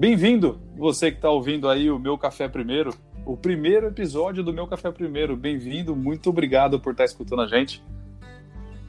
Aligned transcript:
Bem-vindo, 0.00 0.58
você 0.78 1.10
que 1.10 1.18
está 1.18 1.28
ouvindo 1.28 1.68
aí 1.68 1.90
o 1.90 1.98
Meu 1.98 2.16
Café 2.16 2.48
Primeiro, 2.48 2.94
o 3.26 3.36
primeiro 3.36 3.88
episódio 3.88 4.42
do 4.42 4.50
Meu 4.50 4.66
Café 4.66 4.90
Primeiro. 4.90 5.36
Bem-vindo, 5.36 5.94
muito 5.94 6.30
obrigado 6.30 6.80
por 6.80 6.92
estar 6.92 7.02
tá 7.02 7.04
escutando 7.04 7.42
a 7.42 7.46
gente. 7.46 7.84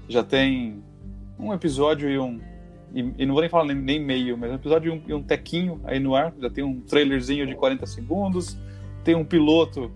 Já 0.07 0.23
tem 0.23 0.81
um 1.37 1.53
episódio 1.53 2.09
e 2.09 2.17
um. 2.17 2.39
E, 2.95 3.13
e 3.17 3.25
não 3.25 3.33
vou 3.33 3.41
nem 3.41 3.49
falar 3.49 3.65
nem, 3.65 3.75
nem, 3.75 3.99
meio, 3.99 4.37
mas 4.37 4.51
um 4.51 4.55
episódio 4.55 4.93
e 4.93 4.97
um, 4.97 5.03
e 5.05 5.13
um 5.13 5.21
tequinho 5.21 5.81
aí 5.83 5.99
no 5.99 6.15
ar. 6.15 6.33
Já 6.39 6.49
tem 6.49 6.63
um 6.63 6.79
trailerzinho 6.79 7.45
de 7.45 7.55
40 7.55 7.85
segundos, 7.87 8.57
tem 9.03 9.13
um 9.13 9.25
piloto 9.25 9.91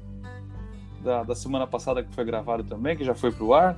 da, 1.01 1.23
da 1.23 1.33
semana 1.33 1.65
passada 1.65 2.03
que 2.03 2.13
foi 2.13 2.25
gravado 2.25 2.65
também, 2.65 2.97
que 2.97 3.05
já 3.05 3.15
foi 3.15 3.31
pro 3.31 3.53
ar. 3.53 3.77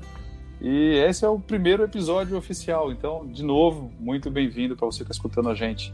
E 0.60 0.96
esse 1.08 1.24
é 1.24 1.30
o 1.30 1.40
primeiro 1.40 1.84
episódio 1.84 2.36
oficial. 2.36 2.92
Então, 2.92 3.28
de 3.28 3.44
novo, 3.44 3.92
muito 4.00 4.32
bem-vindo 4.32 4.76
para 4.76 4.88
você 4.88 5.04
que 5.06 5.12
está 5.12 5.14
escutando 5.14 5.50
a 5.50 5.54
gente. 5.54 5.94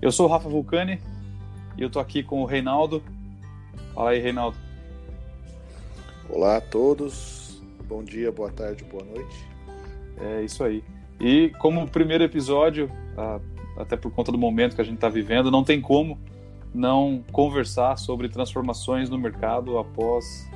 Eu 0.00 0.12
sou 0.12 0.26
o 0.26 0.30
Rafa 0.30 0.48
Vulcani 0.48 1.00
e 1.76 1.82
eu 1.82 1.90
tô 1.90 1.98
aqui 1.98 2.22
com 2.22 2.40
o 2.40 2.44
Reinaldo. 2.44 3.02
Fala 3.92 4.10
aí, 4.10 4.20
Reinaldo. 4.20 4.56
Olá 6.30 6.58
a 6.58 6.60
todos. 6.60 7.60
Bom 7.88 8.04
dia, 8.04 8.30
boa 8.30 8.48
tarde, 8.48 8.84
boa 8.84 9.02
noite. 9.04 9.48
É 10.20 10.42
isso 10.42 10.62
aí. 10.62 10.84
E 11.20 11.50
como 11.58 11.88
primeiro 11.88 12.22
episódio, 12.22 12.88
até 13.76 13.96
por 13.96 14.12
conta 14.12 14.30
do 14.30 14.38
momento 14.38 14.76
que 14.76 14.80
a 14.80 14.84
gente 14.84 14.94
está 14.94 15.08
vivendo, 15.08 15.50
não 15.50 15.64
tem 15.64 15.80
como 15.80 16.16
não 16.72 17.24
conversar 17.32 17.98
sobre 17.98 18.28
transformações 18.28 19.10
no 19.10 19.18
mercado 19.18 19.78
após 19.78 20.48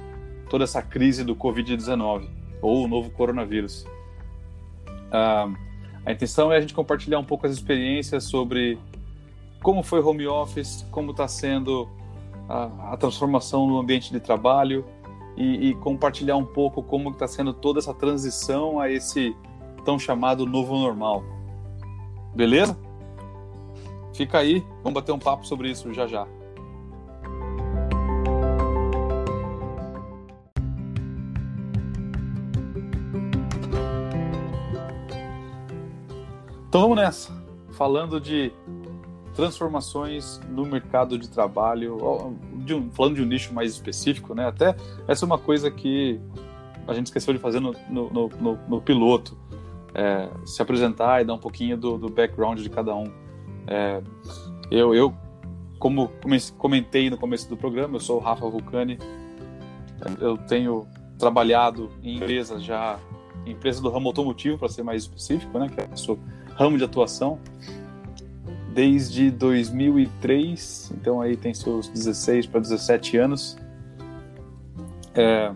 toda 0.49 0.63
essa 0.63 0.81
crise 0.81 1.25
do 1.25 1.35
Covid-19 1.35 2.29
ou 2.61 2.85
o 2.85 2.89
novo 2.89 3.11
coronavírus. 3.11 3.85
a 5.11 6.13
intenção 6.13 6.53
é 6.53 6.59
a 6.59 6.61
gente 6.61 6.75
compartilhar 6.75 7.19
um 7.19 7.25
pouco 7.25 7.45
as 7.45 7.53
experiências 7.53 8.23
sobre 8.23 8.79
como 9.63 9.83
foi 9.83 10.01
home 10.01 10.27
office, 10.27 10.87
como 10.91 11.13
está 11.13 11.29
sendo 11.29 11.89
a, 12.49 12.93
a, 12.93 12.97
transformação 12.97 13.67
no 13.67 13.79
ambiente 13.79 14.13
de 14.13 14.19
trabalho 14.19 14.85
e, 15.37 15.69
e 15.69 15.75
compartilhar 15.77 16.37
um 16.37 16.45
pouco 16.45 16.83
como 16.83 17.11
está 17.11 17.29
sendo 17.29 17.55
toda 17.55 17.79
essa 17.79 17.95
transição 17.95 18.81
a 18.81 18.91
esse 18.91 19.37
tão 19.85 19.99
chamado 19.99 20.45
novo 20.45 20.77
normal. 20.77 21.23
Beleza? 22.35 22.77
Fica 24.15 24.39
aí, 24.39 24.65
vamos 24.83 24.95
bater 24.95 25.13
um 25.13 25.19
papo 25.19 25.47
sobre 25.47 25.71
isso 25.71 25.93
já 25.95 26.07
já. 26.07 26.27
Então 36.69 36.81
vamos 36.83 36.97
nessa. 36.97 37.31
Falando 37.73 38.19
de 38.21 38.53
transformações 39.35 40.41
no 40.49 40.65
mercado 40.67 41.19
de 41.19 41.29
trabalho, 41.29 41.99
de 42.65 42.75
um, 42.75 42.91
falando 42.91 43.17
de 43.17 43.23
um 43.23 43.27
nicho 43.27 43.53
mais 43.53 43.73
específico, 43.73 44.35
né? 44.35 44.47
Até 44.47 44.77
essa 45.09 45.25
é 45.25 45.27
uma 45.27 45.39
coisa 45.39 45.71
que 45.71 46.21
a 46.87 46.93
gente 46.93 47.07
esqueceu 47.07 47.33
de 47.33 47.41
fazer 47.41 47.61
no, 47.61 47.75
no, 47.89 48.11
no, 48.11 48.59
no 48.69 48.81
piloto, 48.81 49.37
é, 49.95 50.29
se 50.45 50.61
apresentar 50.61 51.23
e 51.23 51.25
dar 51.25 51.35
um 51.35 51.39
pouquinho 51.39 51.77
do, 51.77 51.97
do 51.97 52.09
background 52.09 52.61
de 52.61 52.69
cada 52.69 52.95
um. 52.95 53.11
É, 53.67 54.03
eu, 54.71 54.95
eu, 54.95 55.15
como 55.79 56.11
comentei 56.59 57.09
no 57.09 57.17
começo 57.17 57.49
do 57.49 57.57
programa, 57.57 57.97
eu 57.97 58.01
sou 58.01 58.19
o 58.19 58.21
Rafa 58.21 58.49
Vulcani, 58.49 58.99
eu 60.21 60.37
tenho 60.37 60.87
trabalhado 61.19 61.91
em 62.03 62.17
empresas 62.17 62.63
já, 62.63 62.99
empresa 63.47 63.81
do 63.81 63.89
ramo 63.89 64.09
automotivo, 64.09 64.59
para 64.59 64.69
ser 64.69 64.83
mais 64.83 65.03
específico, 65.03 65.59
né? 65.59 65.69
Que 65.69 65.81
é 65.81 65.89
o 65.93 65.97
seu 65.97 66.19
ramo 66.55 66.77
de 66.77 66.85
atuação 66.85 67.39
desde 68.75 69.31
2003, 69.31 70.93
então 70.97 71.21
aí 71.21 71.37
tem 71.37 71.53
seus 71.53 71.89
16 71.89 72.47
para 72.47 72.61
17 72.61 73.17
anos. 73.17 73.57
É, 75.15 75.53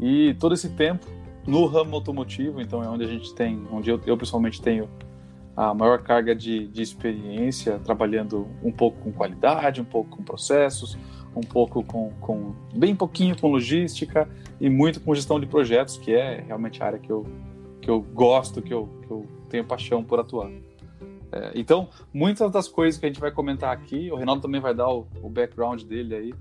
e 0.00 0.34
todo 0.34 0.54
esse 0.54 0.70
tempo 0.70 1.06
no 1.46 1.66
ramo 1.66 1.94
automotivo, 1.94 2.60
então 2.60 2.82
é 2.82 2.88
onde 2.88 3.04
a 3.04 3.06
gente 3.06 3.34
tem, 3.34 3.62
onde 3.70 3.90
eu, 3.90 4.00
eu 4.06 4.16
pessoalmente 4.16 4.60
tenho 4.60 4.88
a 5.56 5.72
maior 5.72 6.02
carga 6.02 6.34
de, 6.34 6.66
de 6.66 6.82
experiência, 6.82 7.78
trabalhando 7.78 8.48
um 8.62 8.72
pouco 8.72 8.98
com 9.02 9.12
qualidade, 9.12 9.80
um 9.80 9.84
pouco 9.84 10.16
com 10.16 10.22
processos, 10.22 10.98
um 11.36 11.42
pouco 11.42 11.84
com, 11.84 12.10
com 12.20 12.54
bem 12.74 12.94
pouquinho 12.94 13.38
com 13.38 13.48
logística 13.48 14.28
e 14.60 14.68
muito 14.68 15.00
com 15.00 15.14
gestão 15.14 15.38
de 15.38 15.46
projetos, 15.46 15.96
que 15.96 16.12
é 16.12 16.42
realmente 16.46 16.82
a 16.82 16.86
área 16.86 16.98
que 16.98 17.10
eu, 17.10 17.26
que 17.80 17.90
eu 17.90 18.00
gosto, 18.00 18.62
que 18.62 18.72
eu, 18.72 18.88
que 19.06 19.10
eu 19.10 19.26
tenho 19.48 19.64
paixão 19.64 20.02
por 20.02 20.18
atuar. 20.18 20.50
É, 21.34 21.50
então, 21.56 21.88
muitas 22.12 22.48
das 22.52 22.68
coisas 22.68 22.98
que 22.98 23.04
a 23.04 23.08
gente 23.08 23.20
vai 23.20 23.32
comentar 23.32 23.72
aqui, 23.72 24.08
o 24.12 24.14
Reinaldo 24.14 24.42
também 24.42 24.60
vai 24.60 24.72
dar 24.72 24.88
o, 24.88 25.08
o 25.20 25.28
background 25.28 25.82
dele 25.82 26.14
aí, 26.14 26.34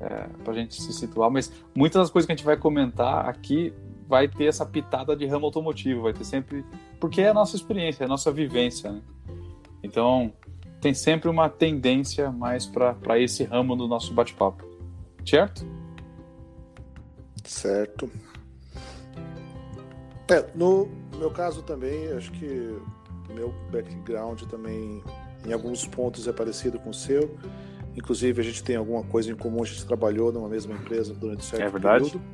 é, 0.00 0.26
para 0.42 0.52
a 0.52 0.56
gente 0.56 0.82
se 0.82 0.92
situar, 0.92 1.30
mas 1.30 1.52
muitas 1.72 2.02
das 2.02 2.10
coisas 2.10 2.26
que 2.26 2.32
a 2.32 2.36
gente 2.36 2.44
vai 2.44 2.56
comentar 2.56 3.28
aqui 3.28 3.72
vai 4.08 4.26
ter 4.26 4.46
essa 4.46 4.66
pitada 4.66 5.14
de 5.14 5.26
ramo 5.26 5.46
automotivo, 5.46 6.02
vai 6.02 6.12
ter 6.12 6.24
sempre. 6.24 6.64
Porque 6.98 7.20
é 7.20 7.28
a 7.28 7.34
nossa 7.34 7.54
experiência, 7.54 8.02
é 8.02 8.06
a 8.06 8.08
nossa 8.08 8.32
vivência, 8.32 8.90
né? 8.90 9.00
Então, 9.80 10.32
tem 10.80 10.92
sempre 10.92 11.28
uma 11.28 11.48
tendência 11.48 12.32
mais 12.32 12.66
para 12.66 13.18
esse 13.20 13.44
ramo 13.44 13.76
do 13.76 13.86
nosso 13.86 14.12
bate-papo, 14.12 14.64
certo? 15.24 15.64
Certo. 17.44 18.10
É, 20.28 20.44
no 20.54 20.88
meu 21.16 21.30
caso 21.30 21.62
também, 21.62 22.12
acho 22.12 22.32
que 22.32 22.76
meu 23.32 23.54
background 23.70 24.42
também, 24.42 25.02
em 25.46 25.52
alguns 25.52 25.86
pontos, 25.86 26.26
é 26.28 26.32
parecido 26.32 26.78
com 26.78 26.90
o 26.90 26.94
seu. 26.94 27.36
Inclusive, 27.96 28.40
a 28.40 28.44
gente 28.44 28.62
tem 28.62 28.76
alguma 28.76 29.02
coisa 29.02 29.30
em 29.30 29.34
comum, 29.34 29.62
a 29.62 29.66
gente 29.66 29.84
trabalhou 29.84 30.32
numa 30.32 30.48
mesma 30.48 30.74
empresa 30.74 31.12
durante 31.14 31.44
certo 31.44 31.62
é 31.62 31.68
verdade. 31.68 32.04
período. 32.10 32.24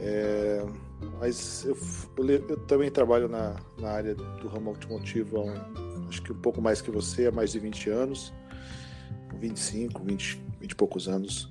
É, 0.00 0.64
mas 1.18 1.64
eu, 1.66 1.76
eu, 2.48 2.56
também 2.60 2.90
trabalho 2.90 3.28
na, 3.28 3.56
na 3.78 3.90
área 3.90 4.14
do 4.14 4.48
ramo 4.48 4.70
automotivo 4.70 5.36
há 5.36 5.42
um, 5.42 6.08
acho 6.08 6.22
que 6.22 6.32
um 6.32 6.40
pouco 6.40 6.62
mais 6.62 6.80
que 6.80 6.90
você, 6.90 7.26
há 7.26 7.30
mais 7.30 7.52
de 7.52 7.58
20 7.58 7.90
anos, 7.90 8.32
25, 9.38 10.02
20, 10.02 10.42
20 10.60 10.70
e 10.70 10.74
poucos 10.74 11.06
anos. 11.06 11.50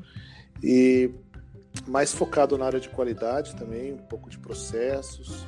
E 0.63 1.11
mais 1.87 2.11
focado 2.11 2.57
na 2.57 2.65
área 2.65 2.79
de 2.79 2.89
qualidade 2.89 3.55
também, 3.55 3.93
um 3.93 3.97
pouco 3.97 4.29
de 4.29 4.37
processos, 4.39 5.45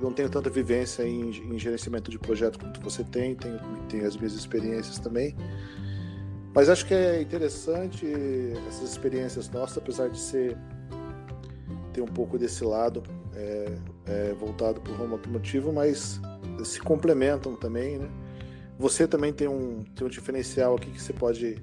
não 0.00 0.12
tenho 0.12 0.28
tanta 0.28 0.50
vivência 0.50 1.02
em, 1.02 1.30
em, 1.30 1.58
gerenciamento 1.58 2.10
de 2.10 2.18
projeto 2.18 2.58
quanto 2.58 2.80
você 2.80 3.02
tem, 3.02 3.34
tenho, 3.34 3.58
tenho 3.88 4.06
as 4.06 4.16
minhas 4.16 4.34
experiências 4.34 4.98
também. 4.98 5.34
Mas 6.54 6.68
acho 6.68 6.86
que 6.86 6.94
é 6.94 7.20
interessante 7.20 8.06
essas 8.68 8.90
experiências 8.90 9.50
nossas, 9.50 9.78
apesar 9.78 10.08
de 10.08 10.18
ser 10.18 10.56
ter 11.92 12.02
um 12.02 12.06
pouco 12.06 12.38
desse 12.38 12.62
lado 12.62 13.02
é, 13.34 13.74
é, 14.06 14.34
voltado 14.34 14.80
para 14.80 14.92
o 14.92 14.96
ramo 14.96 15.14
automotivo, 15.14 15.72
mas 15.72 16.20
se 16.62 16.78
complementam 16.80 17.54
também, 17.54 17.98
né? 17.98 18.08
Você 18.78 19.06
também 19.06 19.32
tem 19.32 19.48
um, 19.48 19.82
tem 19.94 20.06
um 20.06 20.10
diferencial 20.10 20.74
aqui 20.74 20.90
que 20.90 21.00
você 21.00 21.14
pode 21.14 21.56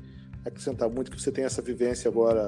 acrescentar 0.43 0.89
muito, 0.89 1.11
que 1.11 1.21
você 1.21 1.31
tem 1.31 1.45
essa 1.45 1.61
vivência 1.61 2.09
agora 2.09 2.47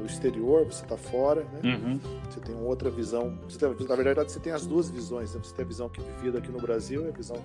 do 0.00 0.06
exterior, 0.06 0.64
você 0.64 0.82
está 0.82 0.96
fora, 0.96 1.46
né? 1.52 1.60
Uhum. 1.74 2.00
Você 2.28 2.40
tem 2.40 2.54
outra 2.56 2.90
visão. 2.90 3.38
Tem, 3.58 3.86
na 3.86 3.96
verdade, 3.96 4.32
você 4.32 4.40
tem 4.40 4.52
as 4.52 4.66
duas 4.66 4.90
visões. 4.90 5.34
Né? 5.34 5.40
Você 5.42 5.54
tem 5.54 5.64
a 5.64 5.68
visão 5.68 5.88
que 5.88 6.00
é 6.00 6.04
vivida 6.04 6.38
aqui 6.38 6.50
no 6.50 6.60
Brasil 6.60 7.06
e 7.06 7.08
a 7.08 7.12
visão 7.12 7.36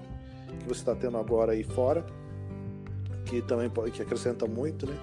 que 0.59 0.67
você 0.67 0.81
está 0.81 0.95
tendo 0.95 1.17
agora 1.17 1.51
aí 1.51 1.63
fora, 1.63 2.05
que 3.25 3.41
também 3.41 3.69
que 3.91 4.01
acrescenta 4.01 4.47
muito, 4.47 4.85
né? 4.85 4.95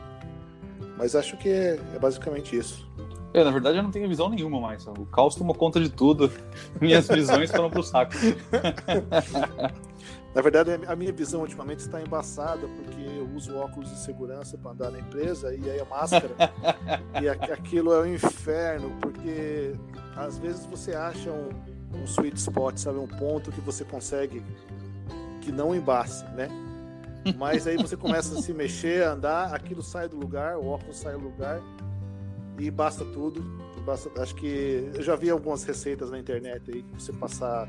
Mas 0.97 1.15
acho 1.15 1.37
que 1.37 1.49
é, 1.49 1.79
é 1.95 1.99
basicamente 1.99 2.57
isso. 2.57 2.89
É, 3.35 3.43
na 3.43 3.51
verdade 3.51 3.79
eu 3.79 3.83
não 3.83 3.91
tenho 3.91 4.09
visão 4.09 4.29
nenhuma 4.29 4.61
mais. 4.61 4.87
O 4.87 5.07
caos 5.07 5.35
tomou 5.35 5.55
conta 5.55 5.81
de 5.81 5.89
tudo. 5.89 6.31
Minhas 6.81 7.09
visões 7.09 7.51
foram 7.51 7.71
pro 7.71 7.83
saco. 7.83 8.13
Na 10.35 10.41
verdade, 10.41 10.71
a 10.87 10.97
minha 10.97 11.13
visão 11.13 11.43
ultimamente 11.43 11.81
está 11.81 12.01
embaçada, 12.01 12.67
porque 12.67 13.12
uso 13.35 13.57
óculos 13.57 13.91
de 13.91 13.97
segurança 13.97 14.57
para 14.59 14.73
andar 14.73 14.91
na 14.91 15.01
empresa 15.01 15.55
e 15.55 15.71
aí 15.71 15.81
a 15.81 15.85
máscara. 15.85 16.31
e 17.23 17.29
aquilo 17.29 17.93
é 17.93 18.03
um 18.03 18.15
inferno, 18.15 18.91
porque 19.01 19.75
às 20.17 20.39
vezes 20.39 20.65
você 20.67 20.95
acha 20.95 21.31
um, 21.31 21.51
um 21.95 22.05
sweet 22.05 22.37
spot, 22.37 22.77
sabe? 22.79 22.99
Um 22.99 23.07
ponto 23.07 23.51
que 23.51 23.61
você 23.61 23.85
consegue 23.85 24.43
que 25.41 25.51
não 25.51 25.75
embace, 25.75 26.25
né? 26.27 26.49
Mas 27.37 27.67
aí 27.67 27.77
você 27.77 27.97
começa 27.97 28.39
a 28.39 28.43
se 28.43 28.53
mexer, 28.53 29.05
a 29.05 29.13
andar, 29.13 29.55
aquilo 29.55 29.83
sai 29.83 30.09
do 30.09 30.17
lugar, 30.17 30.57
o 30.57 30.67
óculos 30.67 30.97
sai 30.97 31.13
do 31.13 31.21
lugar 31.21 31.61
e 32.59 32.71
basta 32.71 33.05
tudo. 33.05 33.43
Basta, 33.85 34.11
acho 34.21 34.35
que 34.35 34.91
eu 34.95 35.03
já 35.03 35.17
vi 35.17 35.31
algumas 35.31 35.65
receitas 35.65 36.11
na 36.11 36.19
internet 36.19 36.63
aí 36.73 36.83
que 36.83 37.03
você 37.03 37.13
passar 37.13 37.69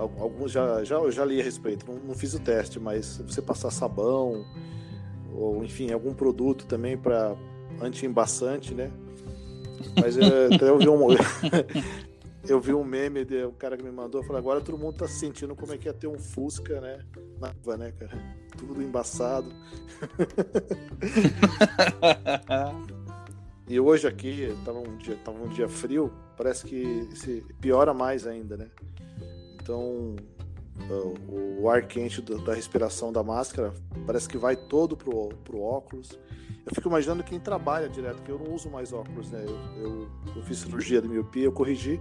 alguns 0.00 0.52
já, 0.52 0.82
já, 0.84 0.96
eu 0.96 1.10
já 1.10 1.24
li 1.24 1.40
a 1.40 1.44
respeito, 1.44 1.86
não, 1.86 1.98
não 2.00 2.14
fiz 2.14 2.34
o 2.34 2.40
teste, 2.40 2.80
mas 2.80 3.18
você 3.18 3.42
passar 3.42 3.70
sabão, 3.70 4.44
ou 5.34 5.62
enfim, 5.64 5.92
algum 5.92 6.14
produto 6.14 6.66
também 6.66 6.96
para 6.96 7.36
anti-embaçante, 7.80 8.74
né? 8.74 8.90
Mas 10.00 10.16
é, 10.16 10.46
até 10.54 10.68
eu 10.68 10.78
vi 10.78 10.88
um. 10.88 11.08
eu 12.48 12.60
vi 12.60 12.72
um 12.72 12.82
meme 12.82 13.24
de 13.24 13.44
um 13.44 13.52
cara 13.52 13.76
que 13.76 13.82
me 13.82 13.90
mandou, 13.90 14.22
falou, 14.22 14.38
agora 14.38 14.60
todo 14.60 14.78
mundo 14.78 14.96
tá 14.96 15.08
sentindo 15.08 15.54
como 15.54 15.72
é 15.72 15.78
que 15.78 15.88
é 15.88 15.92
ter 15.92 16.06
um 16.06 16.18
Fusca, 16.18 16.80
né? 16.80 17.04
Na, 17.38 17.76
né, 17.76 17.92
cara? 17.92 18.18
Tudo 18.56 18.82
embaçado. 18.82 19.52
e 23.68 23.78
hoje 23.78 24.06
aqui, 24.06 24.56
tava 24.64 24.78
um 24.78 24.96
dia, 24.96 25.16
tava 25.24 25.42
um 25.42 25.48
dia 25.48 25.68
frio, 25.68 26.12
parece 26.36 26.64
que 26.64 27.08
se 27.14 27.44
piora 27.60 27.92
mais 27.92 28.26
ainda, 28.26 28.56
né? 28.56 28.68
Então, 29.70 31.14
o, 31.28 31.62
o 31.62 31.70
ar 31.70 31.86
quente 31.86 32.20
da 32.22 32.54
respiração 32.54 33.12
da 33.12 33.22
máscara 33.22 33.72
parece 34.06 34.28
que 34.28 34.36
vai 34.36 34.56
todo 34.56 34.96
pro, 34.96 35.28
pro 35.44 35.60
óculos. 35.60 36.18
Eu 36.66 36.74
fico 36.74 36.88
imaginando 36.88 37.22
quem 37.22 37.38
trabalha 37.38 37.88
direto, 37.88 38.16
porque 38.16 38.32
eu 38.32 38.38
não 38.38 38.52
uso 38.54 38.68
mais 38.68 38.92
óculos, 38.92 39.30
né? 39.30 39.44
Eu, 39.46 39.82
eu, 39.82 40.08
eu 40.36 40.42
fiz 40.42 40.58
cirurgia 40.58 41.00
de 41.00 41.08
miopia, 41.08 41.44
eu 41.44 41.52
corrigi, 41.52 42.00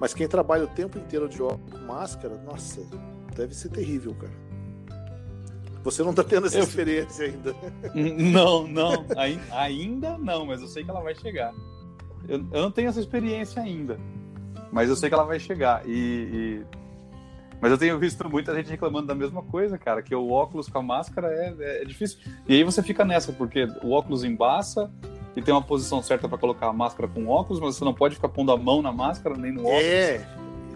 mas 0.00 0.12
quem 0.14 0.28
trabalha 0.28 0.64
o 0.64 0.68
tempo 0.68 0.98
inteiro 0.98 1.28
de 1.28 1.42
óculos 1.42 1.72
com 1.72 1.86
máscara, 1.86 2.36
nossa, 2.42 2.82
deve 3.34 3.54
ser 3.54 3.70
terrível, 3.70 4.14
cara. 4.14 4.44
Você 5.82 6.02
não 6.02 6.14
tá 6.14 6.24
tendo 6.24 6.46
essa 6.46 6.58
eu... 6.58 6.64
experiência 6.64 7.26
ainda. 7.26 7.54
Não, 7.94 8.66
não, 8.66 9.04
ainda 9.50 10.16
não, 10.16 10.46
mas 10.46 10.62
eu 10.62 10.66
sei 10.66 10.82
que 10.82 10.88
ela 10.88 11.02
vai 11.02 11.14
chegar. 11.14 11.52
Eu, 12.26 12.38
eu 12.38 12.62
não 12.62 12.70
tenho 12.70 12.88
essa 12.88 13.00
experiência 13.00 13.60
ainda, 13.60 14.00
mas 14.74 14.90
eu 14.90 14.96
sei 14.96 15.08
que 15.08 15.14
ela 15.14 15.24
vai 15.24 15.38
chegar. 15.38 15.86
E, 15.86 15.92
e 15.92 16.66
mas 17.60 17.70
eu 17.70 17.78
tenho 17.78 17.96
visto 17.96 18.28
muita 18.28 18.52
gente 18.54 18.68
reclamando 18.68 19.06
da 19.06 19.14
mesma 19.14 19.40
coisa, 19.40 19.78
cara, 19.78 20.02
que 20.02 20.14
o 20.14 20.30
óculos 20.30 20.68
com 20.68 20.78
a 20.80 20.82
máscara 20.82 21.28
é, 21.28 21.54
é, 21.60 21.82
é 21.82 21.84
difícil. 21.84 22.18
E 22.48 22.54
aí 22.54 22.64
você 22.64 22.82
fica 22.82 23.04
nessa, 23.04 23.32
porque 23.32 23.66
o 23.82 23.92
óculos 23.92 24.24
embaça 24.24 24.90
e 25.36 25.40
tem 25.40 25.54
uma 25.54 25.62
posição 25.62 26.02
certa 26.02 26.28
para 26.28 26.36
colocar 26.36 26.66
a 26.66 26.72
máscara 26.72 27.08
com 27.08 27.28
óculos, 27.28 27.60
mas 27.60 27.76
você 27.76 27.84
não 27.84 27.94
pode 27.94 28.16
ficar 28.16 28.28
pondo 28.28 28.50
a 28.50 28.56
mão 28.56 28.82
na 28.82 28.92
máscara 28.92 29.36
nem 29.36 29.52
no 29.52 29.60
óculos. 29.60 29.84
É, 29.84 30.26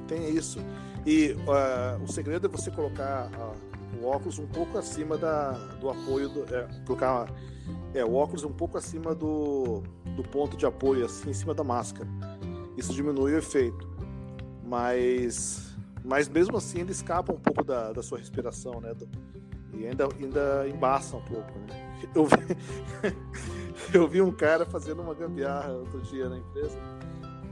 tem 0.06 0.30
isso. 0.30 0.60
E 1.04 1.32
uh, 1.32 2.02
o 2.02 2.06
segredo 2.06 2.46
é 2.46 2.50
você 2.50 2.70
colocar 2.70 3.28
uh, 3.36 4.00
o 4.00 4.06
óculos 4.06 4.38
um 4.38 4.46
pouco 4.46 4.78
acima 4.78 5.18
da, 5.18 5.52
do 5.80 5.90
apoio, 5.90 6.28
do, 6.28 6.54
é, 6.54 6.68
colocar 6.86 7.28
é, 7.94 8.04
o 8.04 8.14
óculos 8.14 8.44
um 8.44 8.52
pouco 8.52 8.78
acima 8.78 9.14
do, 9.14 9.82
do 10.14 10.22
ponto 10.22 10.56
de 10.56 10.64
apoio, 10.64 11.04
assim, 11.04 11.30
em 11.30 11.34
cima 11.34 11.52
da 11.52 11.64
máscara. 11.64 12.08
Isso 12.78 12.94
diminui 12.94 13.34
o 13.34 13.38
efeito. 13.38 13.86
Mas 14.64 15.76
mas 16.04 16.28
mesmo 16.28 16.56
assim 16.56 16.80
ele 16.80 16.92
escapa 16.92 17.32
um 17.32 17.38
pouco 17.38 17.62
da, 17.62 17.92
da 17.92 18.02
sua 18.02 18.18
respiração, 18.18 18.80
né? 18.80 18.94
E 19.74 19.86
ainda, 19.86 20.08
ainda 20.18 20.66
embaça 20.66 21.16
um 21.16 21.20
pouco, 21.20 21.52
né? 21.58 21.98
Eu 22.14 22.24
vi, 22.24 22.56
eu 23.92 24.08
vi 24.08 24.22
um 24.22 24.32
cara 24.32 24.64
fazendo 24.64 25.02
uma 25.02 25.12
gambiarra 25.12 25.72
outro 25.72 26.00
dia 26.00 26.28
na 26.28 26.38
empresa, 26.38 26.78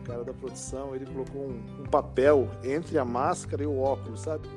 um 0.01 0.05
cara 0.05 0.25
da 0.25 0.33
produção, 0.33 0.95
ele 0.95 1.05
colocou 1.05 1.43
um, 1.43 1.83
um 1.83 1.85
papel 1.85 2.49
entre 2.65 2.97
a 2.97 3.05
máscara 3.05 3.63
e 3.63 3.67
o 3.67 3.79
óculos, 3.79 4.21
sabe? 4.21 4.49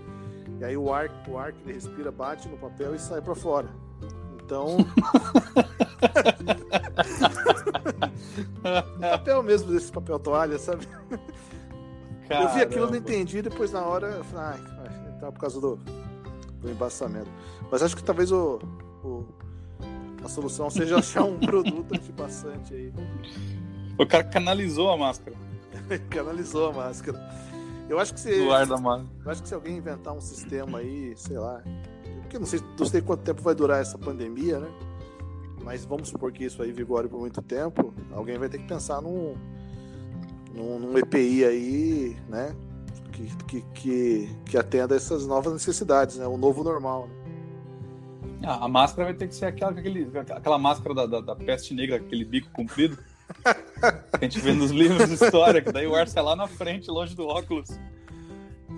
E 0.60 0.64
aí 0.64 0.78
o 0.78 0.94
ar, 0.94 1.10
o 1.28 1.38
ar 1.38 1.52
que 1.52 1.62
ele 1.64 1.74
respira 1.74 2.12
bate 2.12 2.48
no 2.48 2.58
papel 2.58 2.96
e 2.96 3.00
sai 3.00 3.22
para 3.22 3.36
fora. 3.36 3.68
Então. 4.42 4.78
papel 9.00 9.44
mesmo 9.44 9.72
desse 9.72 9.92
papel 9.92 10.20
toalha, 10.20 10.58
sabe? 10.58 10.88
Caramba. 12.28 12.50
Eu 12.50 12.56
vi 12.56 12.62
aquilo, 12.62 12.90
não 12.90 12.96
entendi, 12.96 13.42
depois 13.42 13.72
na 13.72 13.84
hora 13.84 14.08
eu 14.08 14.24
falei, 14.24 14.60
ah, 14.60 15.18
tá 15.20 15.32
por 15.32 15.40
causa 15.40 15.60
do, 15.60 15.78
do 16.62 16.70
embaçamento. 16.70 17.30
Mas 17.72 17.82
acho 17.82 17.96
que 17.96 18.04
talvez 18.04 18.32
o, 18.32 18.60
o 19.04 19.26
a 20.24 20.28
solução 20.28 20.70
seja 20.70 20.98
achar 20.98 21.24
um 21.24 21.40
produto 21.40 21.94
antipassante 21.94 22.74
aí. 22.74 22.94
O 23.98 24.06
cara 24.06 24.24
canalizou 24.24 24.92
a 24.92 24.98
máscara. 24.98 25.36
canalizou 26.10 26.70
a 26.70 26.74
máscara. 26.74 27.20
Eu 27.90 28.00
acho 28.00 28.14
que 28.14 28.20
se. 28.20 28.40
O 28.42 28.52
ar 28.52 28.66
da 28.66 28.78
máscara. 28.78 29.10
Eu 29.26 29.32
acho 29.32 29.42
que 29.42 29.48
se 29.48 29.54
alguém 29.54 29.78
inventar 29.78 30.14
um 30.14 30.22
sistema 30.22 30.80
aí, 30.80 31.14
sei 31.16 31.38
lá. 31.38 31.64
Porque 32.22 32.38
não 32.38 32.46
sei, 32.46 32.62
não 32.78 32.86
sei 32.86 33.02
quanto 33.02 33.24
tempo 33.24 33.42
vai 33.42 33.56
durar 33.56 33.82
essa 33.82 33.98
pandemia, 33.98 34.60
né? 34.60 34.70
Mas 35.70 35.86
vamos 35.86 36.10
supor 36.10 36.32
que 36.32 36.44
isso 36.44 36.64
aí 36.64 36.72
vigore 36.72 37.08
por 37.08 37.20
muito 37.20 37.44
tempo. 37.44 37.94
Alguém 38.12 38.40
vai 38.40 38.50
ter 38.50 38.58
que 38.58 38.68
pensar 38.68 39.00
num 39.04 39.38
num, 40.52 40.80
num 40.80 40.98
EPI 40.98 41.46
aí, 41.46 42.18
né? 42.28 42.56
Que, 43.12 43.46
que, 43.46 43.62
que, 43.76 44.36
que, 44.46 44.58
atenda 44.58 44.96
essas 44.96 45.28
novas 45.28 45.54
necessidades, 45.54 46.18
né? 46.18 46.26
O 46.26 46.38
novo 46.38 46.64
normal. 46.64 47.08
Né? 47.08 48.48
Ah, 48.48 48.66
a 48.66 48.68
máscara 48.68 49.10
vai 49.10 49.14
ter 49.14 49.28
que 49.28 49.36
ser 49.36 49.46
aquela, 49.46 49.70
aquele, 49.70 50.10
aquela 50.18 50.58
máscara 50.58 50.96
da, 50.96 51.06
da, 51.06 51.22
da 51.22 51.36
peste 51.36 51.76
negra, 51.76 51.98
aquele 51.98 52.26
bico 52.26 52.50
comprido. 52.50 52.98
que 53.46 53.46
a 54.14 54.24
gente 54.24 54.40
vê 54.40 54.54
nos 54.54 54.72
livros 54.72 55.08
de 55.08 55.24
história, 55.24 55.62
que 55.62 55.72
daí 55.72 55.86
o 55.86 55.94
ar 55.94 56.08
sai 56.08 56.24
lá 56.24 56.36
na 56.36 56.48
frente, 56.48 56.90
longe 56.90 57.16
do 57.16 57.28
óculos. 57.28 57.70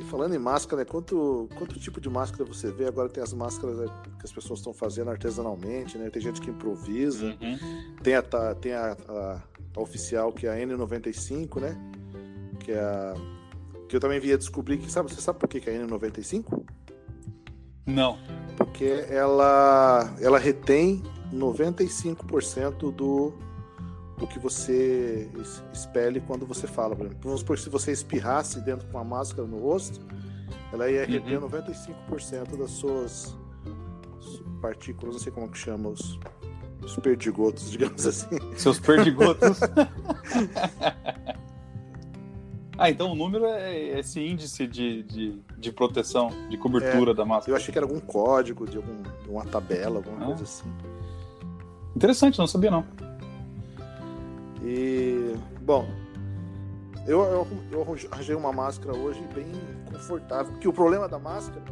E 0.01 0.03
falando 0.03 0.33
em 0.33 0.39
máscara, 0.39 0.81
né? 0.81 0.86
Quanto, 0.86 1.48
quanto 1.56 1.80
tipo 1.80 2.01
de 2.01 2.09
máscara 2.09 2.44
você 2.44 2.71
vê? 2.71 2.88
Agora 2.88 3.07
tem 3.07 3.21
as 3.21 3.33
máscaras 3.33 3.77
né, 3.77 3.86
que 4.18 4.25
as 4.25 4.31
pessoas 4.31 4.57
estão 4.57 4.74
fazendo 4.74 5.12
artesanalmente, 5.12 5.95
né? 5.95 6.09
Tem 6.09 6.19
gente 6.19 6.42
que 6.42 6.50
improvisa. 6.50 7.38
Uhum. 7.39 7.95
Tem, 8.01 8.15
a, 8.15 8.24
tem 8.56 8.74
a, 8.74 8.98
a, 9.07 9.42
a 9.75 9.80
oficial, 9.80 10.33
que 10.33 10.48
é 10.48 10.50
a 10.50 10.68
N95, 10.68 11.62
né? 11.62 11.77
Que 12.62 12.71
é 12.71 12.80
a. 12.80 13.13
Que 13.88 13.95
eu 13.95 14.00
também 14.00 14.19
via 14.19 14.39
descobrir 14.39 14.80
que. 14.80 14.92
Sabe, 14.92 15.13
você 15.13 15.21
sabe 15.21 15.38
por 15.38 15.48
que, 15.48 15.59
que 15.59 15.69
é 15.69 15.77
a 15.77 15.86
N95? 15.86 16.63
Não. 17.86 18.18
Porque 18.57 19.06
ela, 19.07 20.15
ela 20.19 20.39
retém 20.39 21.03
95% 21.31 22.92
do, 22.92 23.33
do 24.22 24.28
que 24.28 24.38
você 24.38 25.28
expele 25.74 26.22
quando 26.22 26.46
você 26.46 26.68
fala. 26.68 26.96
Por 26.96 27.08
exemplo. 27.08 27.24
Vamos 27.24 27.40
supor 27.40 27.58
que 27.58 27.64
se 27.64 27.70
você 27.70 27.92
espirrasse 27.92 28.62
dentro 28.62 28.88
com 28.88 28.98
uma 28.98 29.04
máscara 29.04 29.48
no 29.48 29.58
rosto, 29.58 30.00
ela 30.72 30.90
ia 30.90 31.06
reter 31.06 31.42
uhum. 31.42 31.50
95% 31.50 32.56
das 32.56 32.70
suas 32.70 33.36
partículas, 34.62 35.16
não 35.16 35.20
sei 35.20 35.32
como 35.32 35.50
que 35.50 35.58
chama, 35.58 35.90
os, 35.90 36.20
os 36.84 36.96
perdigotos, 36.98 37.70
digamos 37.74 38.06
assim. 38.06 38.38
Seus 38.56 38.80
perdigotos. 38.80 39.60
ah, 42.78 42.92
então 42.92 43.12
o 43.12 43.16
número 43.16 43.46
é 43.46 44.00
esse 44.00 44.22
índice 44.22 44.68
de, 44.68 45.02
de, 45.02 45.42
de 45.58 45.72
proteção, 45.72 46.30
de 46.48 46.58
cobertura 46.58 47.10
é, 47.10 47.14
da 47.16 47.26
máscara. 47.26 47.54
Eu 47.54 47.56
achei 47.58 47.72
que 47.72 47.80
era 47.80 47.88
algum 47.88 48.00
código, 48.00 48.68
de, 48.68 48.78
algum, 48.78 49.02
de 49.02 49.30
uma 49.30 49.46
tabela, 49.46 49.98
alguma 49.98 50.22
ah. 50.22 50.26
coisa 50.28 50.44
assim. 50.44 50.72
Interessante, 51.96 52.38
não 52.38 52.46
sabia 52.46 52.70
não. 52.70 52.86
Bom, 55.62 55.88
eu, 57.08 57.22
eu, 57.22 57.48
eu 57.72 57.98
arranjei 58.12 58.36
uma 58.36 58.52
máscara 58.52 58.96
hoje 58.96 59.22
bem 59.34 59.51
confortável, 59.91 60.51
porque 60.51 60.68
o 60.68 60.74
problema 60.74 61.08
da 61.08 61.20
máscara 61.20 61.63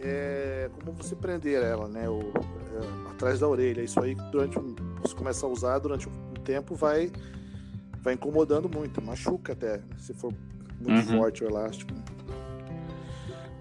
é 0.00 0.70
como 0.72 0.96
você 0.96 1.14
prender 1.14 1.62
ela, 1.62 1.88
né? 1.88 2.08
O, 2.08 2.20
é, 2.20 3.10
atrás 3.10 3.40
da 3.40 3.48
orelha. 3.48 3.82
Isso 3.82 4.00
aí, 4.00 4.14
durante 4.30 4.58
um, 4.58 4.74
você 5.02 5.14
começa 5.14 5.46
a 5.46 5.48
usar 5.48 5.78
durante 5.78 6.08
um 6.08 6.34
tempo, 6.44 6.74
vai, 6.74 7.10
vai 8.00 8.14
incomodando 8.14 8.68
muito, 8.68 9.02
machuca 9.02 9.52
até, 9.52 9.80
se 9.98 10.14
for 10.14 10.32
muito 10.80 11.10
uhum. 11.10 11.18
forte 11.18 11.44
o 11.44 11.48
elástico. 11.48 11.92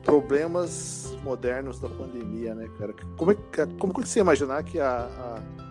Problemas 0.03 1.17
modernos 1.23 1.79
da 1.79 1.89
pandemia, 1.89 2.55
né, 2.55 2.69
cara? 2.77 2.93
Como, 3.17 3.31
é, 3.31 3.35
como 3.77 3.93
que 3.93 4.07
você 4.07 4.19
imaginar 4.19 4.63
que 4.63 4.79
a, 4.79 5.01
a 5.05 5.66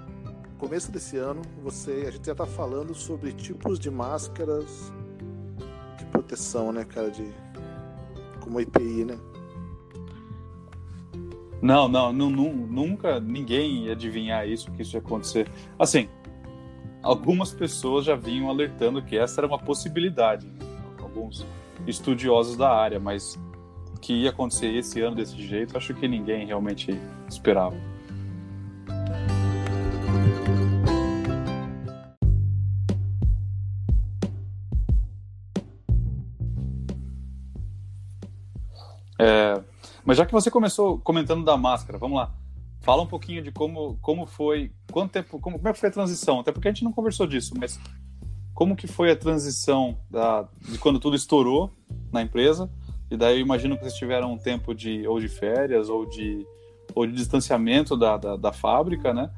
começo 0.57 0.91
desse 0.91 1.17
ano 1.17 1.43
você 1.63 2.05
a 2.07 2.11
gente 2.11 2.27
já 2.27 2.35
tá 2.35 2.47
falando 2.47 2.95
sobre 2.95 3.33
tipos 3.33 3.79
de 3.79 3.91
máscaras 3.91 4.93
de 5.99 6.05
proteção, 6.07 6.73
né, 6.73 6.85
cara, 6.85 7.11
de 7.11 7.27
como 8.41 8.61
EPI, 8.61 9.05
né? 9.05 9.19
Não, 11.61 11.89
não, 11.89 12.13
não, 12.13 12.31
nunca 12.31 13.19
ninguém 13.19 13.87
ia 13.87 13.93
adivinhar 13.93 14.47
isso, 14.47 14.71
que 14.73 14.83
isso 14.83 14.97
ia 14.97 15.01
acontecer. 15.01 15.51
Assim, 15.79 16.09
algumas 17.03 17.53
pessoas 17.53 18.05
já 18.05 18.15
vinham 18.15 18.49
alertando 18.49 19.03
que 19.03 19.17
essa 19.17 19.41
era 19.41 19.47
uma 19.47 19.59
possibilidade, 19.59 20.47
né? 20.47 20.59
alguns 21.03 21.47
estudiosos 21.87 22.57
da 22.57 22.71
área, 22.71 23.01
mas 23.01 23.39
que 24.01 24.13
ia 24.13 24.31
acontecer 24.31 24.69
esse 24.75 25.01
ano 25.01 25.17
desse 25.17 25.41
jeito, 25.41 25.77
acho 25.77 25.95
que 25.95 26.07
ninguém 26.07 26.47
realmente 26.47 26.97
esperava. 27.29 27.77
Mas 40.07 40.17
já 40.17 40.25
que 40.25 40.33
você 40.33 40.51
começou 40.51 40.99
comentando 41.01 41.45
da 41.45 41.57
máscara, 41.57 41.99
vamos 41.99 42.17
lá. 42.17 42.33
Fala 42.81 43.03
um 43.03 43.07
pouquinho 43.07 43.43
de 43.43 43.51
como, 43.51 43.99
como 44.01 44.25
foi, 44.25 44.71
quanto 44.93 45.11
tempo, 45.11 45.41
como, 45.41 45.57
como 45.57 45.69
é 45.69 45.73
que 45.73 45.81
foi 45.81 45.89
a 45.89 45.93
transição? 45.93 46.39
Até 46.39 46.53
porque 46.53 46.69
a 46.69 46.71
gente 46.71 46.85
não 46.85 46.93
conversou 46.93 47.27
disso, 47.27 47.53
mas 47.59 47.81
como 48.55 48.77
que 48.77 48.87
foi 48.87 49.11
a 49.11 49.17
transição 49.17 49.99
da, 50.09 50.49
de 50.61 50.79
quando 50.79 51.01
tudo 51.01 51.17
estourou 51.17 51.73
na 52.13 52.23
empresa? 52.23 52.71
E 53.11 53.17
daí 53.17 53.37
eu 53.37 53.41
imagino 53.41 53.77
que 53.77 53.83
vocês 53.83 53.95
tiveram 53.95 54.33
um 54.33 54.39
tempo 54.39 54.73
de 54.73 55.07
ou 55.09 55.19
de 55.19 55.29
férias 55.29 55.89
ou 55.89 56.07
de, 56.07 56.47
ou 56.95 57.05
de 57.05 57.13
distanciamento 57.13 57.97
da, 57.97 58.17
da, 58.17 58.37
da 58.37 58.53
fábrica, 58.53 59.13
né? 59.13 59.29